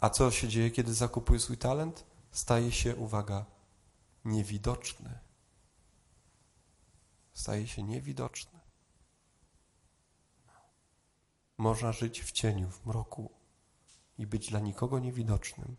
A 0.00 0.10
co 0.10 0.30
się 0.30 0.48
dzieje, 0.48 0.70
kiedy 0.70 0.94
zakopuje 0.94 1.40
swój 1.40 1.58
talent? 1.58 2.04
Staje 2.30 2.72
się, 2.72 2.96
uwaga, 2.96 3.44
niewidoczny. 4.24 5.18
Staje 7.32 7.66
się 7.66 7.82
niewidoczny. 7.82 8.60
Można 11.58 11.92
żyć 11.92 12.22
w 12.22 12.32
cieniu, 12.32 12.70
w 12.70 12.86
mroku 12.86 13.30
i 14.18 14.26
być 14.26 14.50
dla 14.50 14.60
nikogo 14.60 14.98
niewidocznym. 14.98 15.76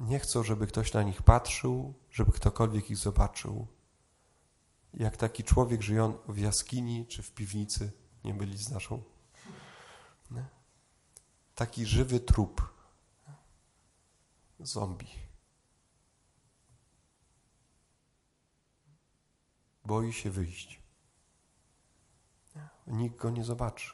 Nie 0.00 0.18
chcą, 0.18 0.42
żeby 0.42 0.66
ktoś 0.66 0.92
na 0.92 1.02
nich 1.02 1.22
patrzył, 1.22 1.94
żeby 2.10 2.32
ktokolwiek 2.32 2.90
ich 2.90 2.96
zobaczył. 2.96 3.66
Jak 4.94 5.16
taki 5.16 5.44
człowiek 5.44 5.82
żyjący 5.82 6.18
w 6.28 6.38
jaskini 6.38 7.06
czy 7.06 7.22
w 7.22 7.32
piwnicy, 7.32 7.92
nie 8.24 8.34
byli 8.34 8.58
z 8.58 8.70
naszą. 8.70 9.02
Nie? 10.30 10.44
Taki 11.54 11.86
żywy 11.86 12.20
trup. 12.20 12.70
Zombie. 14.60 15.10
Boi 19.84 20.12
się 20.12 20.30
wyjść. 20.30 20.80
Nikt 22.86 23.16
go 23.16 23.30
nie 23.30 23.44
zobaczy. 23.44 23.90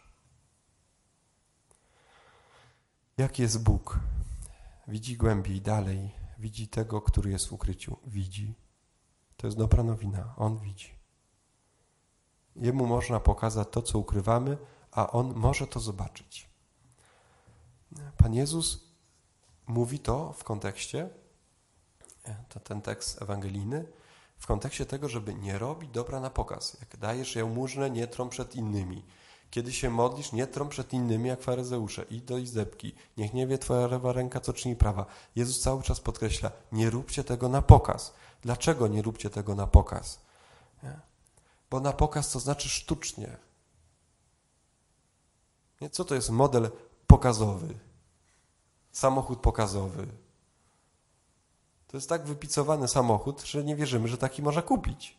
Jak 3.17 3.39
jest 3.39 3.63
Bóg? 3.63 3.99
Widzi 4.89 5.17
głębiej, 5.17 5.61
dalej. 5.61 6.11
Widzi 6.39 6.69
tego, 6.69 7.03
który 7.03 7.31
jest 7.31 7.49
w 7.49 7.53
ukryciu. 7.53 7.97
Widzi. 8.07 8.55
To 9.37 9.47
jest 9.47 9.57
dobra 9.57 9.83
nowina. 9.83 10.35
On 10.37 10.59
widzi. 10.59 10.95
Jemu 12.57 12.87
można 12.87 13.21
pokazać 13.21 13.69
to, 13.71 13.83
co 13.83 13.99
ukrywamy, 13.99 14.59
a 14.93 15.11
on 15.11 15.35
może 15.35 15.67
to 15.67 15.81
zobaczyć. 15.81 16.49
Pan 18.17 18.35
Jezus 18.35 18.91
mówi 19.67 19.99
to 19.99 20.33
w 20.33 20.45
kontekście, 20.45 21.09
to 22.49 22.61
ten 22.61 22.83
tekst 22.83 23.23
ewangelijny, 23.23 23.87
w 24.37 24.47
kontekście 24.47 24.87
tego, 24.87 25.09
żeby 25.09 25.35
nie 25.35 25.59
robić 25.59 25.91
dobra 25.91 26.21
na 26.21 26.31
pokaz. 26.31 26.77
Jak 26.81 26.97
dajesz 26.97 27.37
jałmużnę, 27.37 27.91
nie 27.91 28.07
trą 28.07 28.29
przed 28.29 28.57
innymi. 28.57 29.05
Kiedy 29.51 29.73
się 29.73 29.91
modlisz, 29.91 30.33
nie 30.33 30.47
trą 30.47 30.69
przed 30.69 30.93
innymi 30.93 31.29
jak 31.29 31.43
faryzeusze. 31.43 32.05
I 32.11 32.21
do 32.21 32.39
izdebki. 32.39 32.95
Niech 33.17 33.35
nie 33.35 33.47
wie 33.47 33.59
twoja 33.59 33.87
lewa 33.87 34.13
ręka, 34.13 34.41
co 34.41 34.53
czyni 34.53 34.77
prawa. 34.77 35.07
Jezus 35.37 35.61
cały 35.61 35.83
czas 35.83 36.01
podkreśla, 36.01 36.51
nie 36.73 36.91
róbcie 36.91 37.25
tego 37.25 37.49
na 37.49 37.63
pokaz. 37.63 38.15
Dlaczego 38.43 38.89
nie 38.89 39.03
róbcie 39.03 39.31
tego 39.31 39.55
na 39.55 39.67
pokaz? 39.67 40.21
Nie? 40.83 41.01
Bo 41.71 41.81
na 41.81 41.93
pokaz 41.93 42.33
to 42.33 42.41
znaczy 42.41 42.69
sztucznie. 42.69 43.37
Nie? 45.81 45.91
Co 45.91 46.05
to 46.05 46.15
jest 46.15 46.31
model 46.31 46.71
pokazowy? 47.07 47.75
Samochód 48.93 49.41
pokazowy. 49.41 50.07
To 51.87 51.97
jest 51.97 52.09
tak 52.09 52.27
wypicowany 52.27 52.89
samochód, 52.89 53.43
że 53.43 53.65
nie 53.65 53.77
wierzymy, 53.77 54.09
że 54.09 54.19
taki 54.19 54.43
można 54.43 54.63
kupić. 54.63 55.19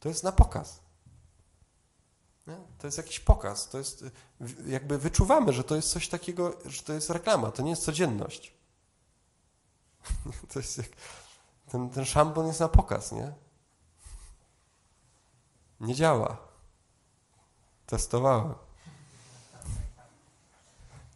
To 0.00 0.08
jest 0.08 0.24
na 0.24 0.32
pokaz. 0.32 0.81
Nie? 2.46 2.56
To 2.78 2.86
jest 2.86 2.98
jakiś 2.98 3.20
pokaz. 3.20 3.68
To 3.68 3.78
jest, 3.78 4.04
jakby 4.66 4.98
wyczuwamy, 4.98 5.52
że 5.52 5.64
to 5.64 5.76
jest 5.76 5.90
coś 5.90 6.08
takiego, 6.08 6.58
że 6.64 6.82
to 6.82 6.92
jest 6.92 7.10
reklama, 7.10 7.50
to 7.50 7.62
nie 7.62 7.70
jest 7.70 7.84
codzienność. 7.84 8.54
To 10.52 10.58
jest 10.58 10.78
jak, 10.78 10.88
ten, 11.70 11.90
ten 11.90 12.04
szampon 12.04 12.46
jest 12.46 12.60
na 12.60 12.68
pokaz, 12.68 13.12
nie? 13.12 13.32
Nie 15.80 15.94
działa. 15.94 16.36
Testowałem. 17.86 18.54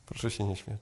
Proszę 0.06 0.30
się 0.30 0.44
nie 0.44 0.56
śmiać. 0.56 0.80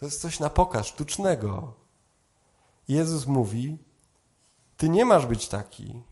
To 0.00 0.06
jest 0.06 0.20
coś 0.20 0.40
na 0.40 0.50
pokaz, 0.50 0.86
sztucznego. 0.86 1.74
Jezus 2.88 3.26
mówi, 3.26 3.78
ty 4.80 4.88
nie 4.88 5.04
masz 5.04 5.26
być 5.26 5.48
taki. 5.48 6.02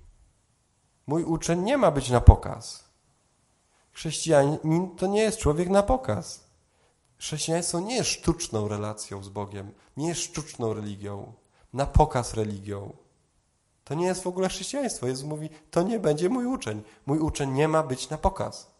Mój 1.06 1.24
uczeń 1.24 1.62
nie 1.62 1.78
ma 1.78 1.90
być 1.90 2.10
na 2.10 2.20
pokaz. 2.20 2.84
Chrześcijanin 3.92 4.96
to 4.96 5.06
nie 5.06 5.20
jest 5.20 5.38
człowiek 5.38 5.68
na 5.68 5.82
pokaz. 5.82 6.44
Chrześcijaństwo 7.18 7.80
nie 7.80 7.96
jest 7.96 8.10
sztuczną 8.10 8.68
relacją 8.68 9.22
z 9.22 9.28
Bogiem, 9.28 9.72
nie 9.96 10.08
jest 10.08 10.20
sztuczną 10.20 10.74
religią, 10.74 11.32
na 11.72 11.86
pokaz 11.86 12.34
religią. 12.34 12.96
To 13.84 13.94
nie 13.94 14.06
jest 14.06 14.22
w 14.22 14.26
ogóle 14.26 14.48
chrześcijaństwo. 14.48 15.06
Jezus 15.06 15.24
mówi, 15.24 15.50
to 15.70 15.82
nie 15.82 15.98
będzie 15.98 16.28
mój 16.28 16.46
uczeń. 16.46 16.82
Mój 17.06 17.18
uczeń 17.18 17.52
nie 17.52 17.68
ma 17.68 17.82
być 17.82 18.10
na 18.10 18.18
pokaz. 18.18 18.70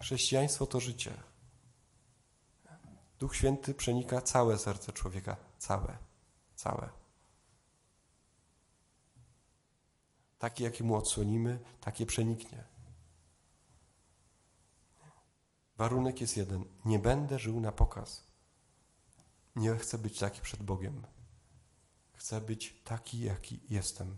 Chrześcijaństwo 0.00 0.66
to 0.66 0.80
życie. 0.80 1.12
Duch 3.18 3.36
Święty 3.36 3.74
przenika 3.74 4.20
całe 4.20 4.58
serce 4.58 4.92
człowieka. 4.92 5.36
Całe. 5.58 5.96
Całe. 6.54 7.01
Takie, 10.42 10.64
jakie 10.64 10.84
mu 10.84 10.96
odsłonimy, 10.96 11.58
takie 11.80 12.06
przeniknie. 12.06 12.64
Warunek 15.76 16.20
jest 16.20 16.36
jeden. 16.36 16.64
Nie 16.84 16.98
będę 16.98 17.38
żył 17.38 17.60
na 17.60 17.72
pokaz. 17.72 18.26
Nie 19.56 19.76
chcę 19.76 19.98
być 19.98 20.18
taki 20.18 20.40
przed 20.40 20.62
Bogiem. 20.62 21.06
Chcę 22.12 22.40
być 22.40 22.80
taki, 22.84 23.20
jaki 23.20 23.60
jestem. 23.68 24.16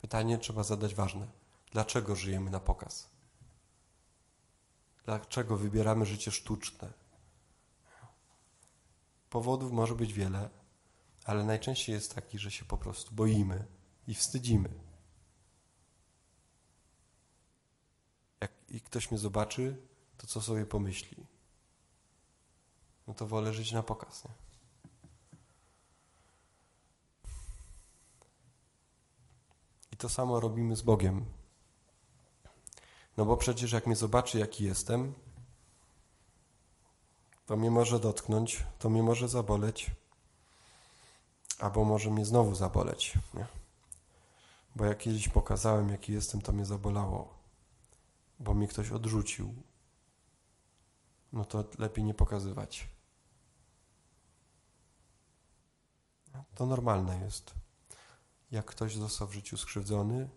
Pytanie 0.00 0.38
trzeba 0.38 0.62
zadać 0.62 0.94
ważne. 0.94 1.26
Dlaczego 1.72 2.16
żyjemy 2.16 2.50
na 2.50 2.60
pokaz? 2.60 3.10
Dlaczego 5.04 5.56
wybieramy 5.56 6.06
życie 6.06 6.30
sztuczne? 6.30 6.92
Powodów 9.30 9.72
może 9.72 9.94
być 9.94 10.12
wiele, 10.12 10.50
ale 11.26 11.44
najczęściej 11.44 11.94
jest 11.94 12.14
taki, 12.14 12.38
że 12.38 12.50
się 12.50 12.64
po 12.64 12.76
prostu 12.76 13.14
boimy 13.14 13.64
i 14.08 14.14
wstydzimy. 14.14 14.68
Jak 18.40 18.52
i 18.68 18.80
ktoś 18.80 19.10
mnie 19.10 19.18
zobaczy, 19.18 19.82
to 20.16 20.26
co 20.26 20.40
sobie 20.40 20.66
pomyśli? 20.66 21.26
No 23.06 23.14
to 23.14 23.26
wolę 23.26 23.52
żyć 23.52 23.72
na 23.72 23.82
pokaz, 23.82 24.24
nie? 24.24 24.30
I 29.92 29.96
to 29.96 30.08
samo 30.08 30.40
robimy 30.40 30.76
z 30.76 30.82
Bogiem. 30.82 31.26
No 33.16 33.24
bo 33.24 33.36
przecież 33.36 33.72
jak 33.72 33.86
mnie 33.86 33.96
zobaczy, 33.96 34.38
jaki 34.38 34.64
jestem, 34.64 35.14
to 37.46 37.56
mnie 37.56 37.70
może 37.70 38.00
dotknąć, 38.00 38.64
to 38.78 38.90
mnie 38.90 39.02
może 39.02 39.28
zaboleć, 39.28 39.90
albo 41.58 41.84
może 41.84 42.10
mnie 42.10 42.24
znowu 42.24 42.54
zaboleć. 42.54 43.14
Nie? 43.34 43.46
Bo 44.76 44.84
jak 44.84 44.98
kiedyś 44.98 45.28
pokazałem, 45.28 45.88
jaki 45.88 46.12
jestem, 46.12 46.42
to 46.42 46.52
mnie 46.52 46.64
zabolało, 46.64 47.34
bo 48.40 48.54
mnie 48.54 48.68
ktoś 48.68 48.90
odrzucił. 48.90 49.54
No 51.32 51.44
to 51.44 51.64
lepiej 51.78 52.04
nie 52.04 52.14
pokazywać. 52.14 52.88
To 56.54 56.66
normalne 56.66 57.20
jest. 57.20 57.54
Jak 58.50 58.66
ktoś 58.66 58.96
został 58.96 59.28
w 59.28 59.32
życiu 59.32 59.56
skrzywdzony, 59.56 60.28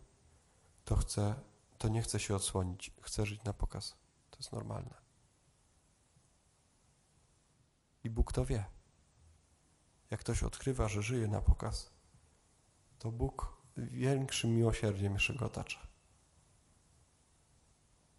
to 0.85 0.95
chce 0.95 1.35
to 1.79 1.87
nie 1.87 2.01
chce 2.01 2.19
się 2.19 2.35
odsłonić, 2.35 2.91
chce 3.01 3.25
żyć 3.25 3.43
na 3.43 3.53
pokaz. 3.53 3.95
To 4.29 4.37
jest 4.37 4.51
normalne. 4.51 4.93
I 8.03 8.09
Bóg 8.09 8.31
to 8.33 8.45
wie. 8.45 8.65
Jak 10.09 10.19
ktoś 10.19 10.43
odkrywa, 10.43 10.87
że 10.87 11.01
żyje 11.01 11.27
na 11.27 11.41
pokaz, 11.41 11.91
to 12.99 13.11
Bóg 13.11 13.57
większym 13.77 14.55
miłosierdziem 14.55 15.13
jeszcze 15.13 15.33
go 15.33 15.45
otacza. 15.45 15.87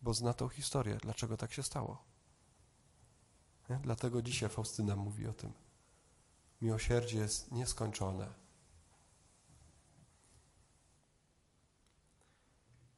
Bo 0.02 0.14
zna 0.14 0.34
tą 0.34 0.48
historię, 0.48 0.98
dlaczego 1.02 1.36
tak 1.36 1.52
się 1.52 1.62
stało. 1.62 2.04
Nie? 3.70 3.76
Dlatego 3.82 4.22
dzisiaj 4.22 4.48
Faustyna 4.48 4.96
mówi 4.96 5.26
o 5.26 5.32
tym. 5.32 5.52
Miłosierdzie 6.60 7.18
jest 7.18 7.52
nieskończone 7.52 8.40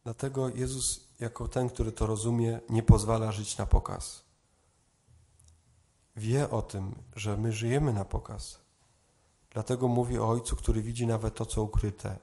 Dlatego 0.05 0.49
Jezus, 0.49 1.09
jako 1.21 1.49
ten, 1.49 1.69
który 1.69 1.93
to 1.93 2.07
rozumie, 2.07 2.61
nie 2.71 2.83
pozwala 2.83 3.33
żyć 3.33 3.59
na 3.59 3.67
pokaz. 3.67 4.25
Wie 6.17 6.51
o 6.51 6.63
tym, 6.63 6.95
że 7.17 7.37
my 7.37 7.53
żyjemy 7.53 7.93
na 7.93 8.05
pokaz. 8.05 8.62
Dlatego 9.53 9.89
mówi 9.89 10.19
o 10.19 10.29
Ojcu, 10.29 10.57
który 10.57 10.83
widzi 10.83 11.07
nawet 11.07 11.35
to, 11.35 11.47
co 11.47 11.63
ukryte, 11.63 12.19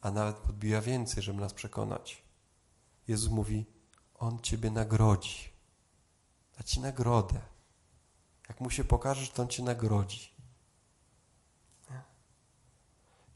a 0.00 0.10
nawet 0.10 0.36
podbija 0.36 0.80
więcej, 0.80 1.22
żeby 1.22 1.40
nas 1.40 1.54
przekonać. 1.54 2.22
Jezus 3.08 3.30
mówi: 3.30 3.66
On 4.14 4.38
Ciebie 4.38 4.70
nagrodzi, 4.70 5.50
da 6.58 6.64
Ci 6.64 6.80
nagrodę. 6.80 7.40
Jak 8.48 8.60
mu 8.60 8.70
się 8.70 8.84
pokażesz, 8.84 9.30
to 9.30 9.42
on 9.42 9.48
cię 9.48 9.62
nagrodzi. 9.62 10.34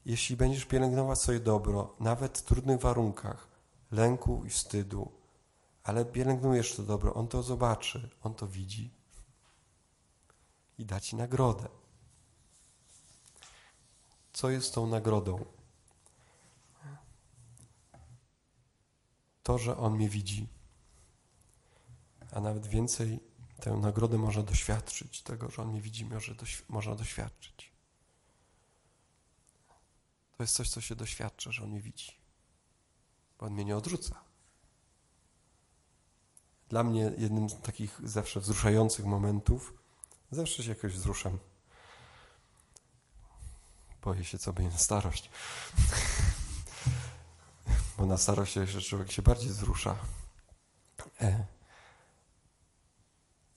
Jeśli 0.04 0.36
będziesz 0.36 0.64
pielęgnować 0.64 1.18
swoje 1.18 1.40
dobro, 1.40 1.96
nawet 2.00 2.38
w 2.38 2.42
trudnych 2.42 2.80
warunkach, 2.80 3.48
lęku 3.90 4.44
i 4.44 4.50
wstydu, 4.50 5.12
ale 5.84 6.04
pielęgnujesz 6.04 6.76
to 6.76 6.82
dobro, 6.82 7.14
on 7.14 7.28
to 7.28 7.42
zobaczy, 7.42 8.10
on 8.22 8.34
to 8.34 8.46
widzi 8.46 8.94
i 10.78 10.84
da 10.84 11.00
ci 11.00 11.16
nagrodę. 11.16 11.77
Co 14.38 14.50
jest 14.50 14.74
tą 14.74 14.86
nagrodą? 14.86 15.44
To, 19.42 19.58
że 19.58 19.76
on 19.76 19.94
mnie 19.94 20.08
widzi, 20.08 20.48
a 22.32 22.40
nawet 22.40 22.66
więcej, 22.66 23.20
tę 23.60 23.76
nagrodę 23.76 24.18
można 24.18 24.42
doświadczyć, 24.42 25.22
tego, 25.22 25.50
że 25.50 25.62
on 25.62 25.68
mnie 25.68 25.80
widzi, 25.80 26.04
może 26.04 26.34
doświ 26.34 26.64
można 26.68 26.94
doświadczyć. 26.94 27.72
To 30.36 30.42
jest 30.42 30.54
coś, 30.54 30.70
co 30.70 30.80
się 30.80 30.96
doświadcza, 30.96 31.52
że 31.52 31.62
on 31.62 31.70
mnie 31.70 31.80
widzi, 31.80 32.12
bo 33.38 33.46
on 33.46 33.52
mnie 33.52 33.64
nie 33.64 33.76
odrzuca. 33.76 34.24
Dla 36.68 36.84
mnie 36.84 37.12
jednym 37.18 37.50
z 37.50 37.60
takich 37.60 38.00
zawsze 38.04 38.40
wzruszających 38.40 39.04
momentów, 39.04 39.74
zawsze 40.30 40.62
się 40.62 40.68
jakoś 40.68 40.92
wzruszam. 40.92 41.38
Boję 44.08 44.24
się, 44.24 44.38
co 44.38 44.52
będzie 44.52 44.70
na 44.72 44.78
starość. 44.78 45.30
Bo 47.98 48.06
na 48.06 48.16
starość 48.16 48.56
jeszcze 48.56 48.80
człowiek 48.80 49.12
się 49.12 49.22
bardziej 49.22 49.50
wzrusza. 49.50 49.96
E. 51.20 51.44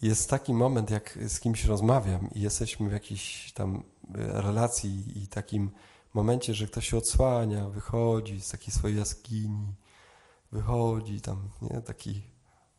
Jest 0.01 0.29
taki 0.29 0.53
moment, 0.53 0.89
jak 0.89 1.19
z 1.27 1.39
kimś 1.39 1.65
rozmawiam 1.65 2.29
i 2.35 2.41
jesteśmy 2.41 2.89
w 2.89 2.91
jakiejś 2.91 3.51
tam 3.53 3.83
relacji 4.13 5.23
i 5.23 5.27
takim 5.27 5.71
momencie, 6.13 6.53
że 6.53 6.67
ktoś 6.67 6.89
się 6.89 6.97
odsłania, 6.97 7.69
wychodzi 7.69 8.41
z 8.41 8.49
takiej 8.49 8.73
swojej 8.73 8.97
jaskini, 8.97 9.75
wychodzi 10.51 11.21
tam, 11.21 11.49
nie, 11.61 11.81
taki 11.81 12.23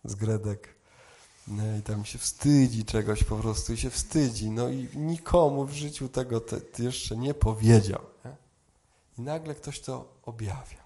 zgredek 0.05 0.82
no 1.47 1.77
i 1.77 1.83
tam 1.83 2.05
się 2.05 2.19
wstydzi 2.19 2.85
czegoś 2.85 3.25
po 3.25 3.37
prostu 3.37 3.73
i 3.73 3.77
się 3.77 3.91
wstydzi. 3.91 4.51
No 4.51 4.69
i 4.69 4.89
nikomu 4.95 5.65
w 5.65 5.73
życiu 5.73 6.09
tego 6.09 6.41
te, 6.41 6.61
jeszcze 6.79 7.17
nie 7.17 7.35
powiedział. 7.35 8.01
Nie? 8.25 8.37
I 9.19 9.23
nagle 9.23 9.55
ktoś 9.55 9.81
to 9.81 10.19
objawia. 10.23 10.83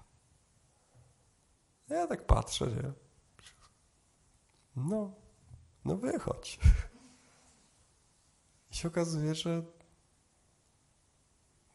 Ja 1.89 2.07
tak 2.07 2.25
patrzę, 2.25 2.67
nie? 2.67 2.91
No, 4.75 5.11
no 5.85 5.97
wychodź. 5.97 6.59
I 8.71 8.75
się 8.75 8.87
okazuje, 8.87 9.35
że 9.35 9.63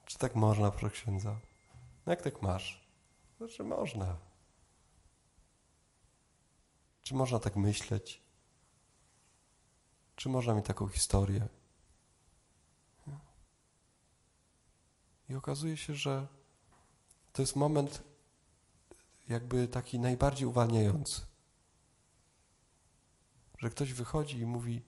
czy 0.07 0.19
tak 0.19 0.35
można, 0.35 0.71
proszę 0.71 0.95
księdza? 0.95 1.37
No 2.07 2.13
jak 2.13 2.23
tak 2.23 2.43
masz? 2.43 2.87
Znaczy 3.39 3.65
można. 3.65 4.17
Czy 7.03 7.15
można 7.15 7.39
tak 7.39 7.57
myśleć? 7.57 8.22
Czy 10.23 10.29
można 10.29 10.55
mieć 10.55 10.67
taką 10.67 10.89
historię? 10.89 11.49
I 15.29 15.35
okazuje 15.35 15.77
się, 15.77 15.95
że 15.95 16.27
to 17.33 17.43
jest 17.43 17.57
moment 17.57 18.03
jakby 19.29 19.69
taki 19.69 19.99
najbardziej 19.99 20.47
uwalniający. 20.47 21.21
Że 23.59 23.71
ktoś 23.71 23.93
wychodzi 23.93 24.39
i 24.39 24.47
mówi, 24.47 24.83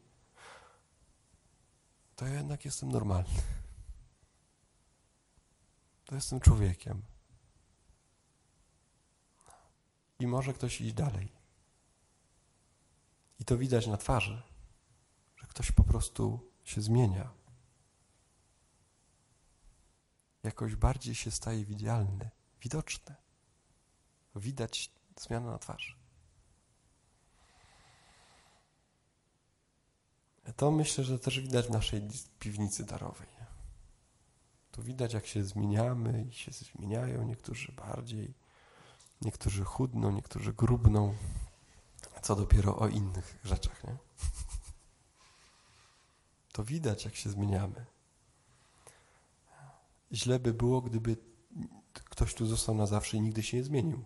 to 2.16 2.26
ja 2.26 2.34
jednak 2.34 2.64
jestem 2.64 2.92
normalny. 2.92 3.42
To 6.06 6.14
jestem 6.14 6.40
człowiekiem. 6.40 7.02
I 10.18 10.26
może 10.26 10.52
ktoś 10.52 10.80
iść 10.80 10.94
dalej. 10.94 11.32
I 13.40 13.44
to 13.44 13.58
widać 13.58 13.86
na 13.86 13.96
twarzy 13.96 14.53
ktoś 15.54 15.72
po 15.72 15.84
prostu 15.84 16.50
się 16.64 16.80
zmienia. 16.82 17.30
Jakoś 20.42 20.76
bardziej 20.76 21.14
się 21.14 21.30
staje 21.30 21.64
widzialny, 21.64 22.30
widoczny. 22.60 23.14
Widać 24.36 24.92
zmianę 25.16 25.50
na 25.50 25.58
twarzy. 25.58 25.94
To 30.56 30.70
myślę, 30.70 31.04
że 31.04 31.18
też 31.18 31.40
widać 31.40 31.66
w 31.66 31.70
naszej 31.70 32.02
piwnicy 32.38 32.84
darowej. 32.84 33.28
Tu 34.70 34.82
widać, 34.82 35.12
jak 35.12 35.26
się 35.26 35.44
zmieniamy 35.44 36.24
i 36.24 36.32
się 36.32 36.52
zmieniają. 36.52 37.22
Niektórzy 37.22 37.72
bardziej, 37.72 38.34
niektórzy 39.20 39.64
chudną, 39.64 40.10
niektórzy 40.10 40.52
grubną. 40.52 41.14
Co 42.22 42.36
dopiero 42.36 42.78
o 42.78 42.88
innych 42.88 43.38
rzeczach, 43.44 43.84
nie? 43.84 44.03
To 46.54 46.64
widać, 46.64 47.04
jak 47.04 47.14
się 47.14 47.30
zmieniamy. 47.30 47.86
Źle 50.12 50.38
by 50.38 50.54
było, 50.54 50.80
gdyby 50.80 51.16
ktoś 51.94 52.34
tu 52.34 52.46
został 52.46 52.74
na 52.74 52.86
zawsze 52.86 53.16
i 53.16 53.20
nigdy 53.20 53.42
się 53.42 53.56
nie 53.56 53.64
zmienił. 53.64 54.04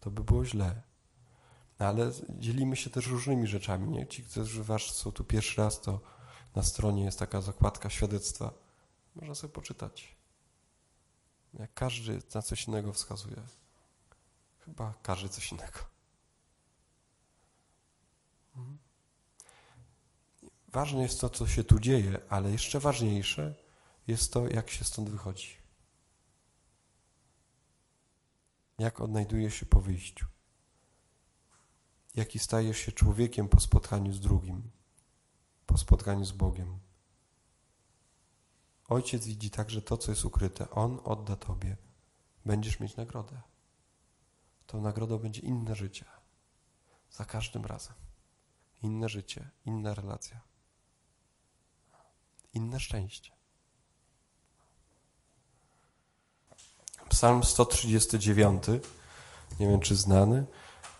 To 0.00 0.10
by 0.10 0.24
było 0.24 0.44
źle. 0.44 0.82
Ale 1.78 2.10
dzielimy 2.28 2.76
się 2.76 2.90
też 2.90 3.06
różnymi 3.06 3.46
rzeczami. 3.46 3.88
Nie? 3.88 4.06
Ci, 4.06 4.24
którzy 4.24 4.64
wasz 4.64 4.92
są 4.92 5.12
tu 5.12 5.24
pierwszy 5.24 5.60
raz, 5.60 5.80
to 5.80 6.00
na 6.54 6.62
stronie 6.62 7.04
jest 7.04 7.18
taka 7.18 7.40
zakładka 7.40 7.90
świadectwa. 7.90 8.52
Można 9.14 9.34
sobie 9.34 9.52
poczytać. 9.52 10.16
Jak 11.54 11.74
każdy 11.74 12.22
na 12.34 12.42
coś 12.42 12.68
innego 12.68 12.92
wskazuje. 12.92 13.42
Chyba 14.58 14.94
każdy 15.02 15.28
coś 15.28 15.52
innego. 15.52 15.78
Mhm. 18.56 18.83
Ważne 20.74 21.02
jest 21.02 21.20
to, 21.20 21.30
co 21.30 21.46
się 21.46 21.64
tu 21.64 21.80
dzieje, 21.80 22.20
ale 22.28 22.50
jeszcze 22.50 22.80
ważniejsze 22.80 23.54
jest 24.06 24.32
to, 24.32 24.48
jak 24.48 24.70
się 24.70 24.84
stąd 24.84 25.10
wychodzi. 25.10 25.56
Jak 28.78 29.00
odnajduje 29.00 29.50
się 29.50 29.66
po 29.66 29.80
wyjściu. 29.80 30.26
Jaki 32.14 32.38
stajesz 32.38 32.78
się 32.78 32.92
człowiekiem 32.92 33.48
po 33.48 33.60
spotkaniu 33.60 34.12
z 34.12 34.20
drugim, 34.20 34.70
po 35.66 35.78
spotkaniu 35.78 36.24
z 36.24 36.32
Bogiem. 36.32 36.78
Ojciec 38.88 39.26
widzi 39.26 39.50
także 39.50 39.82
to, 39.82 39.96
co 39.96 40.12
jest 40.12 40.24
ukryte. 40.24 40.70
On 40.70 41.00
odda 41.04 41.36
Tobie. 41.36 41.76
Będziesz 42.46 42.80
mieć 42.80 42.96
nagrodę. 42.96 43.40
Tą 44.66 44.80
nagrodą 44.80 45.18
będzie 45.18 45.40
inne 45.40 45.74
życie. 45.74 46.04
Za 47.10 47.24
każdym 47.24 47.64
razem. 47.64 47.94
Inne 48.82 49.08
życie, 49.08 49.50
inna 49.66 49.94
relacja 49.94 50.53
inne 52.54 52.80
szczęście. 52.80 53.32
Psalm 57.08 57.44
139, 57.44 58.62
nie 59.60 59.68
wiem 59.68 59.80
czy 59.80 59.96
znany, 59.96 60.46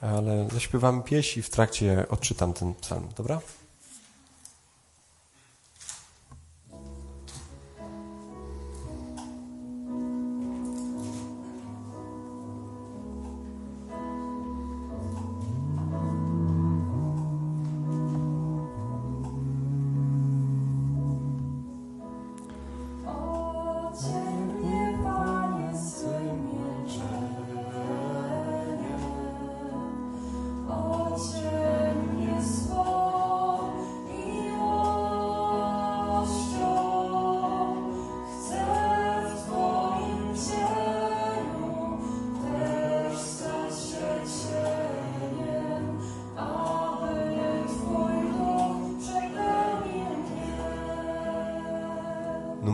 ale 0.00 0.48
zaśpiewamy 0.52 1.02
pieśń 1.02 1.38
i 1.38 1.42
w 1.42 1.50
trakcie 1.50 2.08
odczytam 2.08 2.52
ten 2.52 2.74
psalm, 2.74 3.08
dobra? 3.16 3.40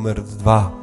Numer 0.01 0.23
dwa. 0.41 0.80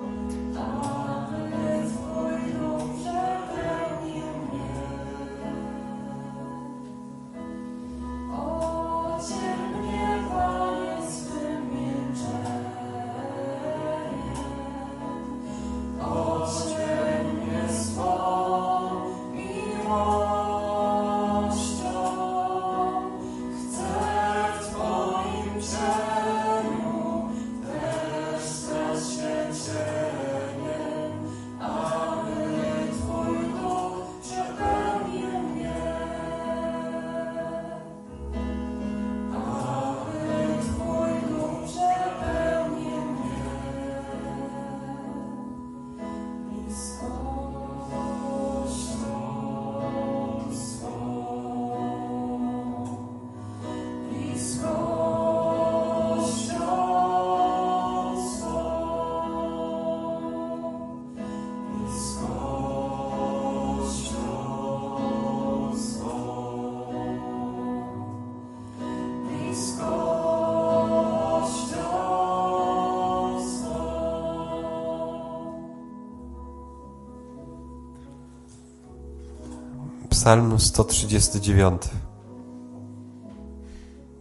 Psalm 80.28 80.60
139 80.60 81.82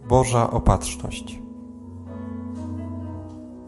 Boża 0.09 0.51
opatrzność 0.51 1.41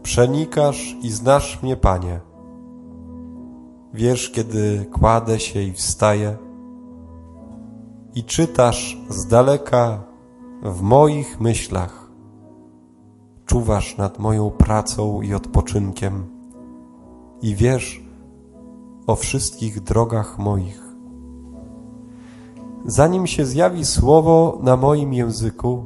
Przenikasz 0.02 0.96
i 1.02 1.10
znasz 1.10 1.62
mnie, 1.62 1.76
Panie. 1.76 2.20
Wiesz, 3.94 4.30
kiedy 4.30 4.86
kładę 4.92 5.40
się 5.40 5.62
i 5.62 5.72
wstaję 5.72 6.36
i 8.14 8.24
czytasz 8.24 8.98
z 9.08 9.26
daleka 9.26 10.02
w 10.62 10.80
moich 10.82 11.40
myślach. 11.40 12.10
Czuwasz 13.46 13.96
nad 13.96 14.18
moją 14.18 14.50
pracą 14.50 15.22
i 15.22 15.34
odpoczynkiem 15.34 16.26
i 17.42 17.54
wiesz 17.54 18.02
o 19.06 19.16
wszystkich 19.16 19.80
drogach 19.80 20.38
moich. 20.38 20.89
Zanim 22.90 23.26
się 23.26 23.46
zjawi 23.46 23.84
słowo 23.84 24.58
na 24.62 24.76
moim 24.76 25.12
języku, 25.12 25.84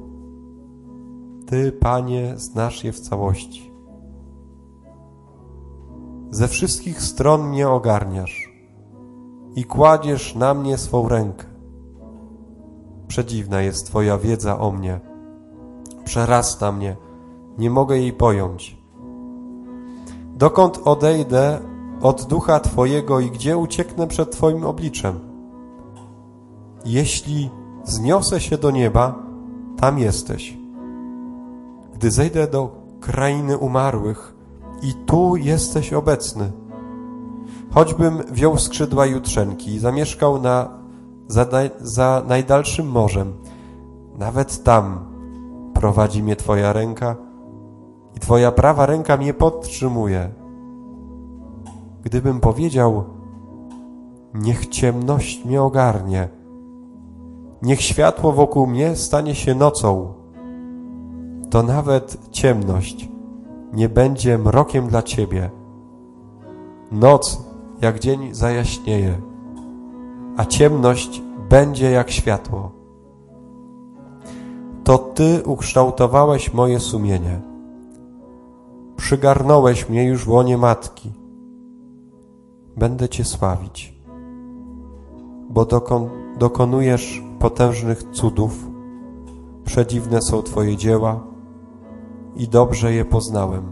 Ty, 1.47 1.73
Panie, 1.73 2.33
znasz 2.37 2.85
je 2.85 2.93
w 2.93 3.01
całości. 3.01 3.73
Ze 6.31 6.49
wszystkich 6.49 7.03
stron 7.03 7.49
mnie 7.49 7.69
ogarniasz 7.69 8.53
i 9.57 9.65
kładziesz 9.65 10.35
na 10.35 10.55
mnie 10.55 10.79
swą 10.79 11.09
rękę. 11.09 11.47
Przedziwna 13.09 13.63
jest 13.63 13.87
Twoja 13.87 14.19
wiedza 14.19 14.59
o 14.59 14.71
mnie. 14.71 15.01
Przerasta 16.05 16.73
mnie, 16.73 16.97
nie 17.59 17.71
mogę 17.71 17.99
jej 17.99 18.13
pojąć. 18.13 18.79
Dokąd 20.37 20.81
odejdę 20.85 21.59
od 22.03 22.23
ducha 22.23 22.61
Twojego 22.61 23.21
i 23.21 23.31
gdzie 23.31 23.57
ucieknę 23.57 24.07
przed 24.07 24.31
Twoim 24.31 24.65
obliczem? 24.65 25.34
Jeśli 26.85 27.51
zniosę 27.85 28.41
się 28.41 28.59
do 28.59 28.71
nieba, 28.71 29.15
tam 29.77 29.99
jesteś. 29.99 30.59
Gdy 31.95 32.11
zejdę 32.11 32.47
do 32.47 32.71
krainy 33.01 33.59
umarłych 33.59 34.35
i 34.83 34.95
tu 34.95 35.37
jesteś 35.37 35.93
obecny. 35.93 36.53
Choćbym 37.71 38.23
wziął 38.31 38.59
skrzydła 38.59 39.07
jutrzenki 39.07 39.75
i 39.75 39.79
zamieszkał 39.79 40.41
na, 40.41 40.69
za, 41.29 41.47
za 41.81 42.23
najdalszym 42.29 42.87
morzem, 42.87 43.33
nawet 44.19 44.63
tam 44.63 44.99
prowadzi 45.75 46.23
mnie 46.23 46.37
Twoja 46.37 46.73
ręka 46.73 47.17
i 48.17 48.21
Twoja 48.21 48.53
prawa 48.53 48.87
ręka 48.87 49.17
mnie 49.17 49.35
podtrzymuje. 49.35 50.31
Gdybym 52.03 52.41
powiedział, 52.41 53.05
niech 54.35 54.67
ciemność 54.67 55.45
mnie 55.45 55.63
ogarnie, 55.63 56.29
Niech 57.65 57.81
światło 57.81 58.33
wokół 58.33 58.67
mnie 58.67 58.97
stanie 58.97 59.35
się 59.35 59.55
nocą. 59.55 60.13
To 61.51 61.63
nawet 61.63 62.31
ciemność 62.31 63.09
nie 63.73 63.89
będzie 63.89 64.39
mrokiem 64.39 64.87
dla 64.87 65.03
Ciebie. 65.03 65.51
Noc 66.93 67.45
jak 67.81 68.01
dzień 68.01 68.35
zajaśnieje, 68.35 69.19
a 70.37 70.45
ciemność 70.45 71.23
będzie 71.49 71.91
jak 71.91 72.11
światło. 72.11 72.71
To 74.85 74.99
Ty 74.99 75.43
ukształtowałeś 75.47 76.55
moje 76.55 76.81
sumienie. 76.81 77.41
Przygarnąłeś 78.97 79.89
mnie 79.89 80.05
już 80.05 80.25
w 80.25 80.29
łonie 80.29 80.59
matki. 80.59 81.13
Będę 82.77 83.09
Cię 83.09 83.25
sławić, 83.25 83.95
bo 85.51 85.65
dokon, 85.65 86.09
dokonujesz 86.39 87.23
potężnych 87.45 88.03
cudów, 88.03 88.71
przedziwne 89.65 90.23
są 90.23 90.43
Twoje 90.43 90.77
dzieła 90.77 91.21
i 92.37 92.49
dobrze 92.49 92.93
je 92.93 93.05
poznałem. 93.05 93.63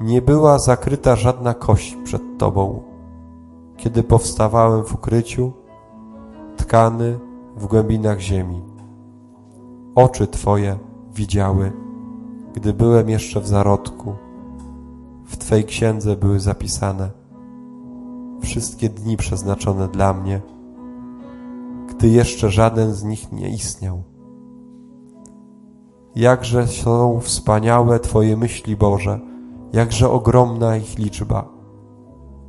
Nie 0.00 0.22
była 0.22 0.58
zakryta 0.58 1.16
żadna 1.16 1.54
kość 1.54 1.96
przed 2.04 2.22
Tobą, 2.38 2.82
kiedy 3.76 4.02
powstawałem 4.02 4.84
w 4.84 4.94
ukryciu, 4.94 5.52
tkany 6.56 7.18
w 7.56 7.66
głębinach 7.66 8.20
ziemi. 8.20 8.62
Oczy 9.94 10.26
Twoje 10.26 10.78
widziały, 11.14 11.72
gdy 12.54 12.72
byłem 12.72 13.08
jeszcze 13.08 13.40
w 13.40 13.48
zarodku. 13.48 14.14
W 15.24 15.36
Twej 15.36 15.64
księdze 15.64 16.16
były 16.16 16.40
zapisane 16.40 17.10
wszystkie 18.40 18.88
dni 18.88 19.16
przeznaczone 19.16 19.88
dla 19.88 20.14
mnie 20.14 20.40
gdy 21.98 22.08
jeszcze 22.08 22.50
żaden 22.50 22.92
z 22.92 23.04
nich 23.04 23.32
nie 23.32 23.48
istniał. 23.48 24.02
Jakże 26.14 26.66
są 26.66 27.20
wspaniałe 27.20 28.00
Twoje 28.00 28.36
myśli, 28.36 28.76
Boże, 28.76 29.20
jakże 29.72 30.10
ogromna 30.10 30.76
ich 30.76 30.98
liczba. 30.98 31.48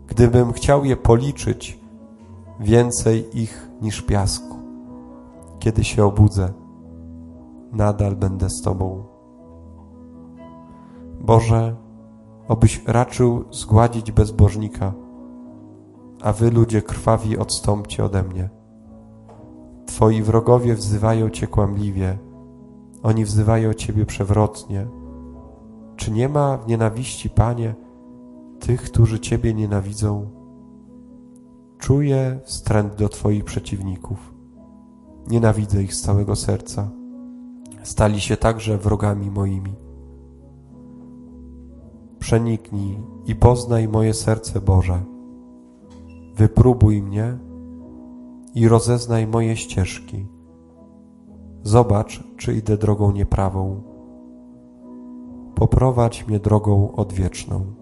Gdybym 0.08 0.54
chciał 0.54 0.86
je 0.86 0.98
policzyć, 0.98 1.80
więcej 2.60 3.40
ich 3.42 3.70
niż 3.82 4.02
piasku. 4.02 4.56
Kiedy 5.60 5.84
się 5.84 6.06
obudzę, 6.06 6.54
nadal 7.72 8.16
będę 8.16 8.50
z 8.50 8.62
Tobą. 8.62 9.04
Boże, 11.22 11.76
obyś 12.48 12.84
raczył 12.88 13.46
zgładzić 13.52 14.12
bezbożnika, 14.12 14.94
a 16.22 16.34
Wy, 16.34 16.52
ludzie 16.52 16.82
krwawi, 16.82 17.38
odstąpcie 17.38 18.06
ode 18.06 18.24
mnie. 18.24 18.59
Twoi 19.90 20.22
wrogowie 20.22 20.76
wzywają 20.76 21.30
Cię 21.30 21.48
kłamliwie, 21.48 22.18
oni 23.04 23.26
wzywają 23.26 23.74
Ciebie 23.74 24.06
przewrotnie. 24.06 24.88
Czy 25.96 26.12
nie 26.12 26.30
ma 26.30 26.58
w 26.58 26.68
nienawiści, 26.68 27.30
Panie, 27.30 27.76
tych, 28.60 28.82
którzy 28.82 29.20
Ciebie 29.20 29.54
nienawidzą? 29.54 30.30
Czuję 31.78 32.40
wstręt 32.44 32.96
do 32.96 33.10
Twoich 33.10 33.44
przeciwników. 33.44 34.34
Nienawidzę 35.28 35.84
ich 35.84 35.94
z 35.94 36.02
całego 36.02 36.36
serca. 36.36 36.90
Stali 37.84 38.22
się 38.22 38.38
także 38.38 38.78
wrogami 38.78 39.32
moimi. 39.32 39.76
Przeniknij 42.20 42.98
i 43.26 43.36
poznaj 43.36 43.88
moje 43.88 44.14
serce 44.14 44.62
Boże. 44.62 45.04
Wypróbuj 46.36 47.02
mnie 47.02 47.49
i 48.56 48.68
rozeznaj 48.68 49.28
moje 49.28 49.56
ścieżki. 49.56 50.28
Zobacz, 51.64 52.24
czy 52.38 52.54
idę 52.54 52.78
drogą 52.78 53.12
nieprawą. 53.12 53.82
Poprowadź 55.56 56.28
mnie 56.28 56.40
drogą 56.40 56.92
odwieczną. 56.96 57.79